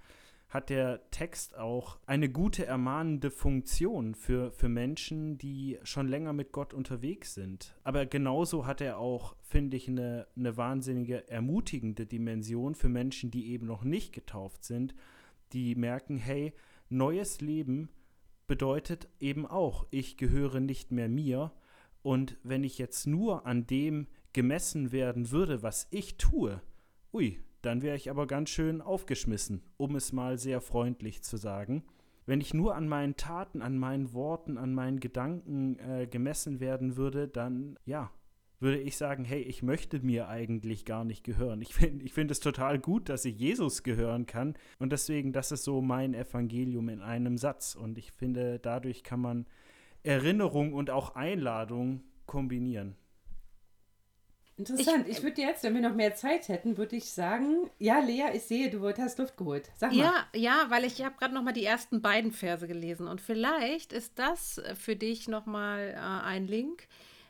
hat 0.53 0.69
der 0.69 1.09
Text 1.09 1.57
auch 1.57 1.97
eine 2.05 2.29
gute 2.29 2.67
ermahnende 2.67 3.31
Funktion 3.31 4.13
für, 4.13 4.51
für 4.51 4.69
Menschen, 4.69 5.39
die 5.39 5.79
schon 5.81 6.07
länger 6.07 6.31
mit 6.31 6.51
Gott 6.51 6.75
unterwegs 6.75 7.33
sind. 7.33 7.75
Aber 7.83 8.05
genauso 8.05 8.67
hat 8.67 8.79
er 8.79 8.99
auch, 8.99 9.35
finde 9.41 9.77
ich, 9.77 9.87
eine, 9.87 10.27
eine 10.37 10.55
wahnsinnige 10.55 11.27
ermutigende 11.27 12.05
Dimension 12.05 12.75
für 12.75 12.87
Menschen, 12.87 13.31
die 13.31 13.47
eben 13.47 13.65
noch 13.65 13.83
nicht 13.83 14.13
getauft 14.13 14.63
sind, 14.63 14.93
die 15.53 15.73
merken, 15.73 16.17
hey, 16.17 16.53
neues 16.87 17.41
Leben 17.41 17.89
bedeutet 18.45 19.09
eben 19.19 19.47
auch, 19.47 19.87
ich 19.89 20.17
gehöre 20.17 20.59
nicht 20.59 20.91
mehr 20.91 21.09
mir. 21.09 21.51
Und 22.03 22.37
wenn 22.43 22.63
ich 22.63 22.77
jetzt 22.77 23.07
nur 23.07 23.47
an 23.47 23.65
dem 23.65 24.05
gemessen 24.33 24.91
werden 24.91 25.31
würde, 25.31 25.63
was 25.63 25.87
ich 25.89 26.17
tue, 26.17 26.61
ui, 27.11 27.39
dann 27.63 27.81
wäre 27.81 27.95
ich 27.95 28.09
aber 28.09 28.27
ganz 28.27 28.49
schön 28.49 28.81
aufgeschmissen, 28.81 29.63
um 29.77 29.95
es 29.95 30.13
mal 30.13 30.37
sehr 30.37 30.61
freundlich 30.61 31.23
zu 31.23 31.37
sagen. 31.37 31.83
Wenn 32.25 32.39
ich 32.39 32.53
nur 32.53 32.75
an 32.75 32.87
meinen 32.87 33.17
Taten, 33.17 33.61
an 33.61 33.77
meinen 33.77 34.13
Worten, 34.13 34.57
an 34.57 34.73
meinen 34.73 34.99
Gedanken 34.99 35.77
äh, 35.79 36.07
gemessen 36.07 36.59
werden 36.59 36.95
würde, 36.95 37.27
dann 37.27 37.77
ja, 37.85 38.11
würde 38.59 38.79
ich 38.79 38.97
sagen, 38.97 39.25
hey, 39.25 39.41
ich 39.41 39.61
möchte 39.61 39.99
mir 39.99 40.29
eigentlich 40.29 40.85
gar 40.85 41.03
nicht 41.03 41.23
gehören. 41.23 41.61
Ich 41.61 41.73
finde 41.73 42.05
ich 42.05 42.13
find 42.13 42.31
es 42.31 42.39
total 42.39 42.79
gut, 42.79 43.09
dass 43.09 43.25
ich 43.25 43.37
Jesus 43.37 43.83
gehören 43.83 44.25
kann. 44.25 44.55
Und 44.79 44.91
deswegen, 44.91 45.33
das 45.33 45.51
ist 45.51 45.63
so 45.63 45.81
mein 45.81 46.13
Evangelium 46.13 46.89
in 46.89 47.01
einem 47.01 47.37
Satz. 47.37 47.75
Und 47.75 47.97
ich 47.97 48.11
finde, 48.11 48.59
dadurch 48.59 49.03
kann 49.03 49.19
man 49.19 49.45
Erinnerung 50.03 50.73
und 50.73 50.89
auch 50.89 51.15
Einladung 51.15 52.03
kombinieren. 52.25 52.95
Interessant. 54.57 55.07
Ich, 55.07 55.17
ich 55.17 55.23
würde 55.23 55.41
jetzt, 55.41 55.63
wenn 55.63 55.73
wir 55.73 55.81
noch 55.81 55.95
mehr 55.95 56.15
Zeit 56.15 56.47
hätten, 56.47 56.77
würde 56.77 56.95
ich 56.95 57.11
sagen, 57.11 57.69
ja, 57.79 57.99
Lea, 57.99 58.25
ich 58.33 58.43
sehe, 58.43 58.69
du 58.69 58.87
hast 58.87 59.17
Luft 59.17 59.35
geholt. 59.35 59.69
Sag 59.75 59.91
mal. 59.91 59.99
Ja, 59.99 60.27
ja, 60.35 60.65
weil 60.69 60.83
ich 60.83 61.03
habe 61.03 61.15
gerade 61.17 61.33
noch 61.33 61.41
mal 61.41 61.53
die 61.53 61.65
ersten 61.65 62.01
beiden 62.01 62.31
Verse 62.31 62.67
gelesen 62.67 63.07
und 63.07 63.19
vielleicht 63.19 63.93
ist 63.93 64.19
das 64.19 64.61
für 64.79 64.95
dich 64.95 65.27
noch 65.27 65.47
mal 65.47 65.93
äh, 65.95 66.25
ein 66.27 66.47
Link, 66.47 66.87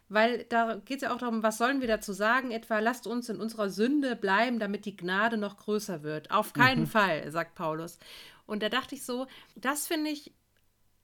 weil 0.09 0.43
da 0.49 0.75
geht 0.83 0.97
es 0.97 1.03
ja 1.03 1.13
auch 1.13 1.19
darum, 1.19 1.43
was 1.43 1.57
sollen 1.57 1.79
wir 1.79 1.87
dazu 1.87 2.11
sagen? 2.11 2.51
Etwa, 2.51 2.79
lasst 2.79 3.07
uns 3.07 3.29
in 3.29 3.39
unserer 3.39 3.69
Sünde 3.69 4.17
bleiben, 4.17 4.59
damit 4.59 4.85
die 4.85 4.97
Gnade 4.97 5.37
noch 5.37 5.57
größer 5.57 6.03
wird. 6.03 6.29
Auf 6.29 6.51
keinen 6.51 6.81
mhm. 6.81 6.87
Fall, 6.87 7.31
sagt 7.31 7.55
Paulus. 7.55 7.99
Und 8.45 8.61
da 8.61 8.67
dachte 8.69 8.95
ich 8.95 9.05
so, 9.05 9.27
das 9.55 9.87
finde 9.87 10.09
ich 10.09 10.33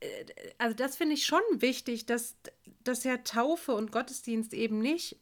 äh, 0.01 0.25
also 0.57 0.75
das 0.75 0.97
finde 0.97 1.13
ich 1.13 1.25
schon 1.25 1.41
wichtig, 1.53 2.05
dass, 2.05 2.35
dass 2.83 3.05
ja 3.05 3.17
Taufe 3.17 3.73
und 3.73 3.93
Gottesdienst 3.93 4.53
eben 4.53 4.79
nicht 4.79 5.17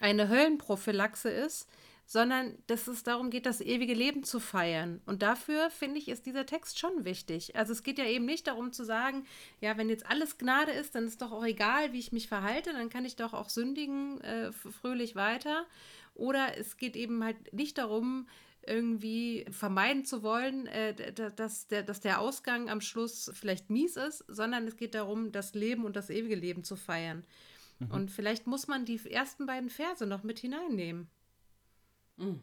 eine 0.00 0.28
Höllenprophylaxe 0.28 1.30
ist, 1.30 1.68
sondern 2.06 2.58
dass 2.66 2.88
es 2.88 3.02
darum 3.04 3.30
geht, 3.30 3.46
das 3.46 3.60
ewige 3.60 3.94
Leben 3.94 4.24
zu 4.24 4.40
feiern. 4.40 5.00
Und 5.06 5.22
dafür, 5.22 5.70
finde 5.70 5.98
ich, 5.98 6.08
ist 6.08 6.26
dieser 6.26 6.46
Text 6.46 6.78
schon 6.78 7.04
wichtig. 7.04 7.56
Also 7.56 7.72
es 7.72 7.82
geht 7.82 7.98
ja 7.98 8.04
eben 8.04 8.26
nicht 8.26 8.46
darum 8.46 8.72
zu 8.72 8.84
sagen, 8.84 9.24
ja, 9.60 9.78
wenn 9.78 9.88
jetzt 9.88 10.06
alles 10.06 10.36
Gnade 10.36 10.72
ist, 10.72 10.94
dann 10.94 11.06
ist 11.06 11.22
doch 11.22 11.32
auch 11.32 11.44
egal, 11.44 11.92
wie 11.92 11.98
ich 11.98 12.12
mich 12.12 12.28
verhalte, 12.28 12.72
dann 12.72 12.90
kann 12.90 13.04
ich 13.04 13.16
doch 13.16 13.32
auch 13.32 13.48
sündigen 13.48 14.20
äh, 14.20 14.52
fröhlich 14.52 15.16
weiter. 15.16 15.64
Oder 16.14 16.58
es 16.58 16.76
geht 16.76 16.96
eben 16.96 17.24
halt 17.24 17.52
nicht 17.52 17.78
darum, 17.78 18.26
irgendwie 18.66 19.46
vermeiden 19.50 20.04
zu 20.04 20.22
wollen, 20.22 20.66
äh, 20.66 21.12
dass, 21.14 21.66
der, 21.68 21.82
dass 21.82 22.00
der 22.00 22.20
Ausgang 22.20 22.68
am 22.68 22.80
Schluss 22.80 23.30
vielleicht 23.34 23.70
mies 23.70 23.96
ist, 23.96 24.24
sondern 24.28 24.66
es 24.66 24.76
geht 24.76 24.94
darum, 24.94 25.32
das 25.32 25.54
Leben 25.54 25.84
und 25.84 25.96
das 25.96 26.10
ewige 26.10 26.36
Leben 26.36 26.62
zu 26.62 26.76
feiern. 26.76 27.24
Mhm. 27.86 27.90
Und 27.90 28.10
vielleicht 28.10 28.46
muss 28.46 28.68
man 28.68 28.84
die 28.84 29.00
ersten 29.10 29.46
beiden 29.46 29.70
Verse 29.70 30.06
noch 30.06 30.22
mit 30.22 30.38
hineinnehmen. 30.38 31.08
Mhm. 32.16 32.42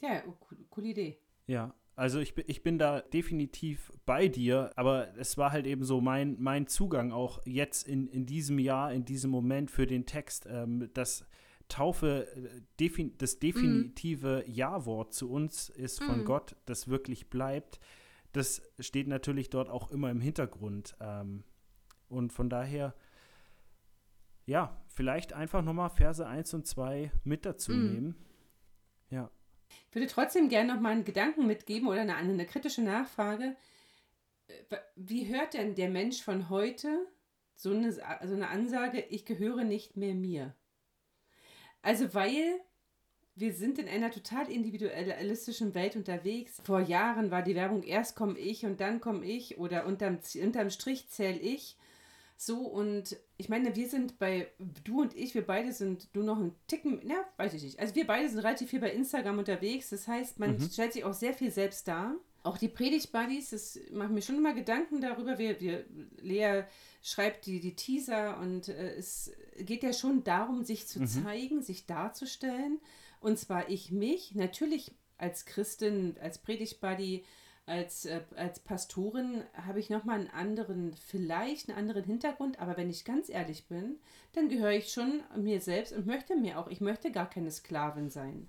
Ja, 0.00 0.22
oh, 0.26 0.34
coole 0.68 0.88
Idee. 0.88 1.18
Ja, 1.46 1.74
also 1.96 2.18
ich, 2.18 2.36
ich 2.48 2.62
bin 2.62 2.78
da 2.78 3.00
definitiv 3.00 3.92
bei 4.06 4.28
dir, 4.28 4.70
aber 4.76 5.16
es 5.18 5.36
war 5.36 5.52
halt 5.52 5.66
eben 5.66 5.84
so 5.84 6.00
mein, 6.00 6.36
mein 6.38 6.66
Zugang 6.66 7.12
auch 7.12 7.40
jetzt 7.44 7.86
in, 7.86 8.06
in 8.08 8.26
diesem 8.26 8.58
Jahr, 8.58 8.92
in 8.92 9.04
diesem 9.04 9.30
Moment 9.30 9.70
für 9.70 9.86
den 9.86 10.06
Text, 10.06 10.46
ähm, 10.50 10.88
dass 10.94 11.24
Taufe 11.68 12.26
äh, 12.34 12.62
defin 12.78 13.16
das 13.18 13.38
definitive 13.38 14.44
mm. 14.46 14.50
Ja-Wort 14.50 15.14
zu 15.14 15.30
uns 15.30 15.68
ist 15.68 16.02
von 16.02 16.22
mm. 16.22 16.24
Gott, 16.24 16.56
das 16.66 16.88
wirklich 16.88 17.30
bleibt. 17.30 17.80
Das 18.32 18.62
steht 18.78 19.08
natürlich 19.08 19.50
dort 19.50 19.68
auch 19.68 19.90
immer 19.90 20.10
im 20.10 20.20
Hintergrund. 20.20 20.96
Ähm, 21.00 21.44
und 22.08 22.32
von 22.32 22.48
daher, 22.48 22.94
ja, 24.50 24.76
vielleicht 24.88 25.32
einfach 25.32 25.62
nochmal 25.62 25.90
Verse 25.90 26.26
1 26.26 26.54
und 26.54 26.66
2 26.66 27.12
mit 27.22 27.46
dazu 27.46 27.70
mm. 27.70 27.92
nehmen. 27.92 28.14
Ja. 29.08 29.30
Ich 29.88 29.94
würde 29.94 30.08
trotzdem 30.08 30.48
gerne 30.48 30.74
noch 30.74 30.80
mal 30.80 30.90
einen 30.90 31.04
Gedanken 31.04 31.46
mitgeben 31.46 31.86
oder 31.86 32.00
eine, 32.00 32.16
eine 32.16 32.46
kritische 32.46 32.82
Nachfrage. 32.82 33.54
Äh, 34.48 34.76
wie 34.96 35.32
hört 35.32 35.54
denn 35.54 35.76
der 35.76 35.88
Mensch 35.88 36.20
von 36.24 36.50
heute 36.50 37.06
so 37.54 37.70
eine, 37.70 37.92
so 37.92 38.00
eine 38.02 38.48
Ansage, 38.48 38.98
ich 39.08 39.24
gehöre 39.24 39.62
nicht 39.62 39.96
mehr 39.96 40.16
mir? 40.16 40.52
Also, 41.80 42.12
weil 42.12 42.60
wir 43.36 43.52
sind 43.52 43.78
in 43.78 43.88
einer 43.88 44.10
total 44.10 44.50
individualistischen 44.50 45.76
Welt 45.76 45.94
unterwegs. 45.94 46.60
Vor 46.64 46.80
Jahren 46.80 47.30
war 47.30 47.42
die 47.42 47.54
Werbung, 47.54 47.84
erst 47.84 48.16
komme 48.16 48.36
ich 48.36 48.66
und 48.66 48.80
dann 48.80 49.00
komme 49.00 49.24
ich 49.24 49.58
oder 49.58 49.86
unterm, 49.86 50.18
unterm 50.42 50.70
Strich 50.70 51.08
zähle 51.08 51.38
ich. 51.38 51.76
So, 52.42 52.60
und 52.60 53.18
ich 53.36 53.50
meine, 53.50 53.76
wir 53.76 53.86
sind 53.86 54.18
bei, 54.18 54.50
du 54.82 55.02
und 55.02 55.14
ich, 55.14 55.34
wir 55.34 55.46
beide 55.46 55.74
sind, 55.74 56.08
du 56.14 56.22
noch 56.22 56.38
ein 56.38 56.54
Ticken, 56.68 57.02
na, 57.04 57.22
weiß 57.36 57.52
ich 57.52 57.62
nicht. 57.62 57.78
Also 57.78 57.94
wir 57.94 58.06
beide 58.06 58.30
sind 58.30 58.38
relativ 58.38 58.70
viel 58.70 58.80
bei 58.80 58.92
Instagram 58.92 59.40
unterwegs. 59.40 59.90
Das 59.90 60.08
heißt, 60.08 60.38
man 60.38 60.56
mhm. 60.56 60.70
stellt 60.70 60.94
sich 60.94 61.04
auch 61.04 61.12
sehr 61.12 61.34
viel 61.34 61.50
selbst 61.50 61.86
dar. 61.86 62.14
Auch 62.42 62.56
die 62.56 62.68
Predigt-Buddies, 62.68 63.50
das 63.50 63.78
macht 63.92 64.12
mir 64.12 64.22
schon 64.22 64.36
immer 64.36 64.54
Gedanken 64.54 65.02
darüber. 65.02 65.36
Wir, 65.36 65.60
wir, 65.60 65.84
Lea 66.22 66.62
schreibt 67.02 67.44
die, 67.44 67.60
die 67.60 67.76
Teaser 67.76 68.38
und 68.38 68.68
äh, 68.68 68.94
es 68.94 69.32
geht 69.58 69.82
ja 69.82 69.92
schon 69.92 70.24
darum, 70.24 70.64
sich 70.64 70.86
zu 70.86 71.00
mhm. 71.00 71.08
zeigen, 71.08 71.60
sich 71.60 71.84
darzustellen. 71.84 72.80
Und 73.20 73.38
zwar 73.38 73.68
ich 73.68 73.92
mich, 73.92 74.34
natürlich 74.34 74.92
als 75.18 75.44
Christin, 75.44 76.16
als 76.22 76.38
Predigt-Buddy, 76.38 77.22
als, 77.70 78.04
äh, 78.04 78.20
als 78.36 78.58
Pastorin 78.58 79.44
habe 79.54 79.78
ich 79.78 79.88
nochmal 79.88 80.18
einen 80.18 80.30
anderen, 80.30 80.92
vielleicht 80.94 81.68
einen 81.68 81.78
anderen 81.78 82.04
Hintergrund, 82.04 82.60
aber 82.60 82.76
wenn 82.76 82.90
ich 82.90 83.04
ganz 83.04 83.28
ehrlich 83.28 83.66
bin, 83.66 83.96
dann 84.32 84.48
gehöre 84.48 84.72
ich 84.72 84.92
schon 84.92 85.22
mir 85.36 85.60
selbst 85.60 85.92
und 85.92 86.06
möchte 86.06 86.36
mir 86.36 86.58
auch, 86.58 86.68
ich 86.68 86.80
möchte 86.80 87.12
gar 87.12 87.30
keine 87.30 87.50
Sklavin 87.50 88.10
sein. 88.10 88.48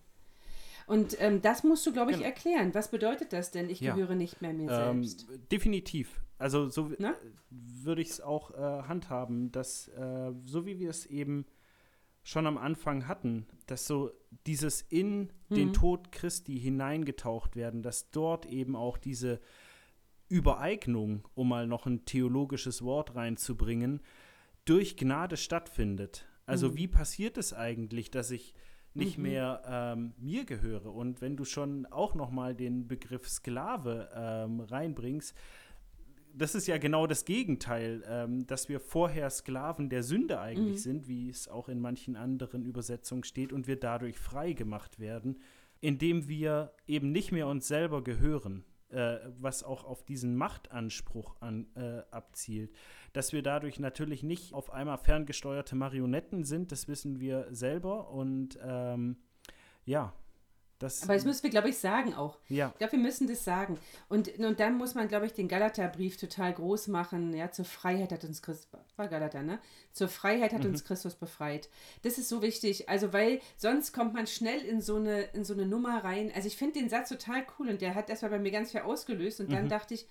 Und 0.87 1.15
ähm, 1.21 1.41
das 1.41 1.63
musst 1.63 1.85
du, 1.85 1.93
glaube 1.93 2.11
ich, 2.11 2.17
genau. 2.17 2.29
erklären. 2.29 2.73
Was 2.73 2.89
bedeutet 2.89 3.31
das 3.31 3.51
denn? 3.51 3.69
Ich 3.69 3.79
ja. 3.79 3.93
gehöre 3.93 4.15
nicht 4.15 4.41
mehr 4.41 4.53
mir 4.53 4.69
ähm, 4.71 5.03
selbst. 5.03 5.27
Definitiv. 5.51 6.19
Also 6.37 6.69
so 6.69 6.91
würde 7.51 8.01
ich 8.01 8.09
es 8.09 8.19
auch 8.19 8.51
äh, 8.51 8.57
handhaben, 8.87 9.51
dass 9.51 9.87
äh, 9.89 10.31
so 10.45 10.65
wie 10.65 10.79
wir 10.79 10.89
es 10.89 11.05
eben 11.05 11.45
schon 12.23 12.47
am 12.47 12.57
Anfang 12.57 13.07
hatten, 13.07 13.47
dass 13.65 13.87
so 13.87 14.11
dieses 14.45 14.81
in 14.81 15.31
mhm. 15.49 15.55
den 15.55 15.73
Tod 15.73 16.11
Christi 16.11 16.59
hineingetaucht 16.59 17.55
werden, 17.55 17.81
dass 17.83 18.11
dort 18.11 18.45
eben 18.45 18.75
auch 18.75 18.97
diese 18.97 19.39
Übereignung, 20.29 21.27
um 21.33 21.49
mal 21.49 21.67
noch 21.67 21.85
ein 21.85 22.05
theologisches 22.05 22.83
Wort 22.83 23.15
reinzubringen, 23.15 24.01
durch 24.65 24.95
Gnade 24.95 25.35
stattfindet. 25.35 26.25
Also 26.45 26.69
mhm. 26.69 26.77
wie 26.77 26.87
passiert 26.87 27.37
es 27.37 27.53
eigentlich, 27.53 28.11
dass 28.11 28.31
ich 28.31 28.53
nicht 28.93 29.17
mhm. 29.17 29.23
mehr 29.23 29.61
ähm, 29.65 30.13
mir 30.17 30.45
gehöre? 30.45 30.93
Und 30.93 31.21
wenn 31.21 31.35
du 31.35 31.43
schon 31.43 31.85
auch 31.87 32.15
noch 32.15 32.31
mal 32.31 32.55
den 32.55 32.87
Begriff 32.87 33.27
Sklave 33.27 34.09
ähm, 34.15 34.61
reinbringst, 34.61 35.35
das 36.33 36.55
ist 36.55 36.67
ja 36.67 36.77
genau 36.77 37.07
das 37.07 37.25
Gegenteil, 37.25 38.03
ähm, 38.07 38.47
dass 38.47 38.69
wir 38.69 38.79
vorher 38.79 39.29
Sklaven 39.29 39.89
der 39.89 40.03
Sünde 40.03 40.39
eigentlich 40.39 40.77
mhm. 40.77 40.81
sind, 40.81 41.07
wie 41.07 41.29
es 41.29 41.47
auch 41.47 41.69
in 41.69 41.79
manchen 41.79 42.15
anderen 42.15 42.63
Übersetzungen 42.63 43.23
steht, 43.23 43.53
und 43.53 43.67
wir 43.67 43.79
dadurch 43.79 44.17
frei 44.17 44.53
gemacht 44.53 44.99
werden, 44.99 45.39
indem 45.79 46.27
wir 46.27 46.73
eben 46.87 47.11
nicht 47.11 47.31
mehr 47.31 47.47
uns 47.47 47.67
selber 47.67 48.03
gehören, 48.03 48.63
äh, 48.89 49.19
was 49.39 49.63
auch 49.63 49.83
auf 49.83 50.03
diesen 50.03 50.35
Machtanspruch 50.35 51.35
an, 51.41 51.67
äh, 51.75 52.01
abzielt. 52.11 52.71
Dass 53.13 53.33
wir 53.33 53.41
dadurch 53.41 53.79
natürlich 53.79 54.23
nicht 54.23 54.53
auf 54.53 54.71
einmal 54.71 54.97
ferngesteuerte 54.97 55.75
Marionetten 55.75 56.43
sind, 56.43 56.71
das 56.71 56.87
wissen 56.87 57.19
wir 57.19 57.47
selber 57.51 58.11
und 58.11 58.59
ähm, 58.63 59.17
ja, 59.85 60.13
das, 60.81 61.03
Aber 61.03 61.13
das 61.13 61.25
müssen 61.25 61.43
wir, 61.43 61.49
glaube 61.51 61.69
ich, 61.69 61.77
sagen 61.77 62.15
auch. 62.15 62.37
Ja. 62.49 62.69
Ich 62.73 62.79
glaube, 62.79 62.93
wir 62.93 62.99
müssen 62.99 63.27
das 63.27 63.43
sagen. 63.43 63.77
Und, 64.09 64.39
und 64.39 64.59
dann 64.59 64.77
muss 64.77 64.95
man, 64.95 65.07
glaube 65.07 65.27
ich, 65.27 65.33
den 65.33 65.47
Galaterbrief 65.47 66.17
total 66.17 66.53
groß 66.53 66.87
machen. 66.87 67.33
Ja, 67.33 67.51
zur 67.51 67.65
Freiheit 67.65 68.11
hat 68.11 68.23
uns 68.23 68.41
Christus, 68.41 68.67
war 68.95 69.07
Galater, 69.07 69.43
ne? 69.43 69.59
Zur 69.91 70.07
Freiheit 70.07 70.53
hat 70.53 70.63
mhm. 70.63 70.71
uns 70.71 70.83
Christus 70.83 71.15
befreit. 71.15 71.69
Das 72.01 72.17
ist 72.17 72.29
so 72.29 72.41
wichtig. 72.41 72.89
Also, 72.89 73.13
weil 73.13 73.41
sonst 73.57 73.93
kommt 73.93 74.13
man 74.13 74.25
schnell 74.25 74.61
in 74.61 74.81
so 74.81 74.95
eine, 74.95 75.21
in 75.33 75.45
so 75.45 75.53
eine 75.53 75.67
Nummer 75.67 76.03
rein. 76.03 76.31
Also, 76.33 76.47
ich 76.47 76.57
finde 76.57 76.79
den 76.79 76.89
Satz 76.89 77.09
total 77.09 77.45
cool 77.59 77.69
und 77.69 77.81
der 77.81 77.93
hat 77.93 78.09
erstmal 78.09 78.31
bei 78.31 78.39
mir 78.39 78.51
ganz 78.51 78.71
viel 78.71 78.81
ausgelöst. 78.81 79.39
Und 79.39 79.51
dann 79.51 79.65
mhm. 79.65 79.69
dachte 79.69 79.93
ich, 79.93 80.07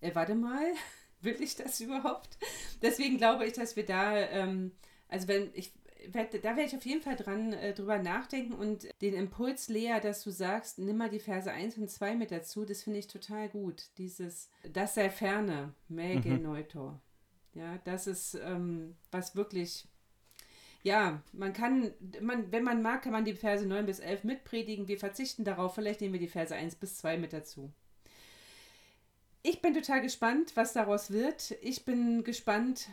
äh, 0.00 0.14
warte 0.14 0.34
mal, 0.34 0.64
will 1.20 1.36
ich 1.40 1.56
das 1.56 1.80
überhaupt? 1.80 2.38
Deswegen 2.82 3.18
glaube 3.18 3.46
ich, 3.46 3.52
dass 3.52 3.76
wir 3.76 3.84
da, 3.84 4.16
ähm, 4.16 4.72
also 5.08 5.28
wenn 5.28 5.50
ich, 5.54 5.72
werd, 6.12 6.34
da 6.34 6.56
werde 6.56 6.64
ich 6.64 6.76
auf 6.76 6.84
jeden 6.84 7.02
Fall 7.02 7.16
dran 7.16 7.52
äh, 7.52 7.74
drüber 7.74 7.98
nachdenken 7.98 8.54
und 8.54 8.88
den 9.00 9.14
Impuls, 9.14 9.68
Lea, 9.68 9.98
dass 10.02 10.22
du 10.22 10.30
sagst, 10.30 10.78
nimm 10.78 10.96
mal 10.96 11.10
die 11.10 11.20
Verse 11.20 11.50
1 11.50 11.78
und 11.78 11.90
2 11.90 12.16
mit 12.16 12.30
dazu, 12.30 12.64
das 12.64 12.82
finde 12.82 12.98
ich 12.98 13.06
total 13.06 13.48
gut. 13.48 13.84
Dieses, 13.98 14.50
das 14.72 14.94
sei 14.94 15.10
ferne, 15.10 15.74
Mäge 15.88 16.30
mhm. 16.30 16.42
Neutor. 16.42 17.00
Ja, 17.54 17.78
das 17.84 18.06
ist 18.06 18.34
ähm, 18.34 18.96
was 19.10 19.36
wirklich 19.36 19.86
ja, 20.84 21.22
man 21.32 21.54
kann, 21.54 21.92
man, 22.20 22.52
wenn 22.52 22.62
man 22.62 22.82
mag, 22.82 23.02
kann 23.02 23.12
man 23.12 23.24
die 23.24 23.32
Verse 23.32 23.64
9 23.64 23.86
bis 23.86 24.00
11 24.00 24.24
mitpredigen. 24.24 24.86
Wir 24.86 24.98
verzichten 24.98 25.42
darauf, 25.42 25.74
vielleicht 25.74 26.02
nehmen 26.02 26.12
wir 26.12 26.20
die 26.20 26.28
Verse 26.28 26.54
1 26.54 26.76
bis 26.76 26.98
2 26.98 27.16
mit 27.16 27.32
dazu. 27.32 27.72
Ich 29.42 29.62
bin 29.62 29.72
total 29.72 30.02
gespannt, 30.02 30.52
was 30.56 30.74
daraus 30.74 31.10
wird. 31.10 31.54
Ich 31.62 31.86
bin 31.86 32.22
gespannt, 32.22 32.90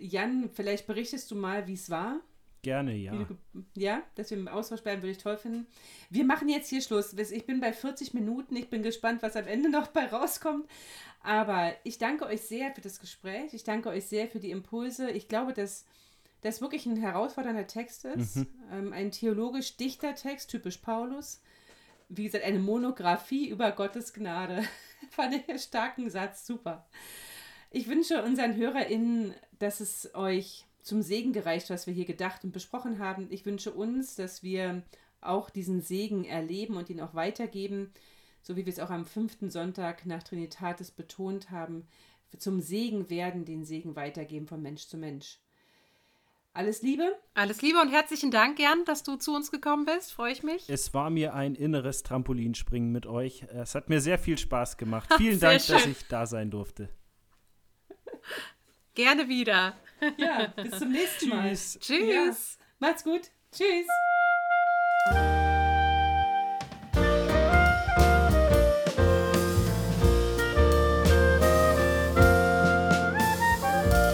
Jan, 0.00 0.50
vielleicht 0.52 0.88
berichtest 0.88 1.30
du 1.30 1.36
mal, 1.36 1.68
wie 1.68 1.74
es 1.74 1.90
war. 1.90 2.20
Gerne, 2.62 2.94
ja. 2.94 3.26
Ja, 3.74 4.02
dass 4.14 4.30
wir 4.30 4.38
im 4.38 4.46
Austausch 4.46 4.82
bleiben, 4.82 5.02
würde 5.02 5.10
ich 5.10 5.18
toll 5.18 5.36
finden. 5.36 5.66
Wir 6.10 6.24
machen 6.24 6.48
jetzt 6.48 6.68
hier 6.68 6.80
Schluss. 6.80 7.12
Ich 7.12 7.44
bin 7.44 7.60
bei 7.60 7.72
40 7.72 8.14
Minuten. 8.14 8.54
Ich 8.54 8.70
bin 8.70 8.84
gespannt, 8.84 9.20
was 9.22 9.34
am 9.34 9.48
Ende 9.48 9.68
noch 9.68 9.88
bei 9.88 10.06
rauskommt. 10.06 10.68
Aber 11.24 11.72
ich 11.82 11.98
danke 11.98 12.24
euch 12.24 12.42
sehr 12.42 12.72
für 12.72 12.80
das 12.80 13.00
Gespräch. 13.00 13.52
Ich 13.52 13.64
danke 13.64 13.88
euch 13.88 14.06
sehr 14.06 14.28
für 14.28 14.38
die 14.38 14.52
Impulse. 14.52 15.10
Ich 15.10 15.26
glaube, 15.26 15.52
dass 15.52 15.86
das 16.42 16.60
wirklich 16.60 16.86
ein 16.86 16.96
herausfordernder 16.96 17.66
Text 17.66 18.04
ist. 18.04 18.36
Mhm. 18.36 18.46
Ähm, 18.72 18.92
ein 18.92 19.10
theologisch 19.10 19.76
dichter 19.76 20.14
Text, 20.14 20.50
typisch 20.50 20.78
Paulus. 20.78 21.40
Wie 22.08 22.24
gesagt, 22.24 22.44
eine 22.44 22.60
Monographie 22.60 23.48
über 23.48 23.72
Gottes 23.72 24.12
Gnade. 24.12 24.62
Fand 25.10 25.34
ich 25.34 25.48
einen 25.48 25.58
starken 25.58 26.10
Satz. 26.10 26.46
Super. 26.46 26.86
Ich 27.72 27.88
wünsche 27.88 28.22
unseren 28.22 28.54
HörerInnen, 28.54 29.34
dass 29.58 29.80
es 29.80 30.14
euch 30.14 30.66
zum 30.82 31.02
Segen 31.02 31.32
gereicht, 31.32 31.70
was 31.70 31.86
wir 31.86 31.94
hier 31.94 32.04
gedacht 32.04 32.44
und 32.44 32.52
besprochen 32.52 32.98
haben. 32.98 33.28
Ich 33.30 33.46
wünsche 33.46 33.72
uns, 33.72 34.16
dass 34.16 34.42
wir 34.42 34.82
auch 35.20 35.50
diesen 35.50 35.80
Segen 35.80 36.24
erleben 36.24 36.76
und 36.76 36.90
ihn 36.90 37.00
auch 37.00 37.14
weitergeben, 37.14 37.92
so 38.42 38.56
wie 38.56 38.66
wir 38.66 38.72
es 38.72 38.80
auch 38.80 38.90
am 38.90 39.06
fünften 39.06 39.50
Sonntag 39.50 40.04
nach 40.04 40.22
Trinitatis 40.22 40.90
betont 40.90 41.50
haben, 41.50 41.86
zum 42.38 42.60
Segen 42.60 43.08
werden, 43.10 43.44
den 43.44 43.64
Segen 43.64 43.94
weitergeben 43.94 44.46
von 44.46 44.60
Mensch 44.60 44.86
zu 44.88 44.96
Mensch. 44.96 45.38
Alles 46.54 46.82
Liebe. 46.82 47.16
Alles 47.32 47.62
Liebe 47.62 47.80
und 47.80 47.88
herzlichen 47.88 48.30
Dank, 48.30 48.58
Jan, 48.58 48.84
dass 48.84 49.02
du 49.02 49.16
zu 49.16 49.34
uns 49.34 49.50
gekommen 49.50 49.86
bist. 49.86 50.12
Freue 50.12 50.32
ich 50.32 50.42
mich. 50.42 50.68
Es 50.68 50.92
war 50.92 51.08
mir 51.08 51.34
ein 51.34 51.54
inneres 51.54 52.02
Trampolinspringen 52.02 52.92
mit 52.92 53.06
euch. 53.06 53.44
Es 53.54 53.74
hat 53.74 53.88
mir 53.88 54.02
sehr 54.02 54.18
viel 54.18 54.36
Spaß 54.36 54.76
gemacht. 54.76 55.10
Vielen 55.16 55.40
Dank, 55.40 55.62
schön. 55.62 55.76
dass 55.76 55.86
ich 55.86 56.06
da 56.08 56.26
sein 56.26 56.50
durfte. 56.50 56.90
Gerne 58.94 59.28
wieder. 59.28 59.74
Ja, 60.18 60.48
bis 60.48 60.78
zum 60.78 60.92
nächsten 60.92 61.28
Mal. 61.30 61.48
Tschüss. 61.48 61.78
Tschüss. 61.80 62.58
Ja. 62.58 62.64
Macht's 62.78 63.04
gut. 63.04 63.30
Tschüss. 63.52 63.86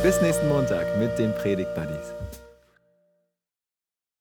Bis 0.02 0.20
nächsten 0.22 0.48
Montag 0.48 0.96
mit 0.98 1.18
den 1.18 1.34
Predigt 1.34 1.74
Buddies. 1.74 2.14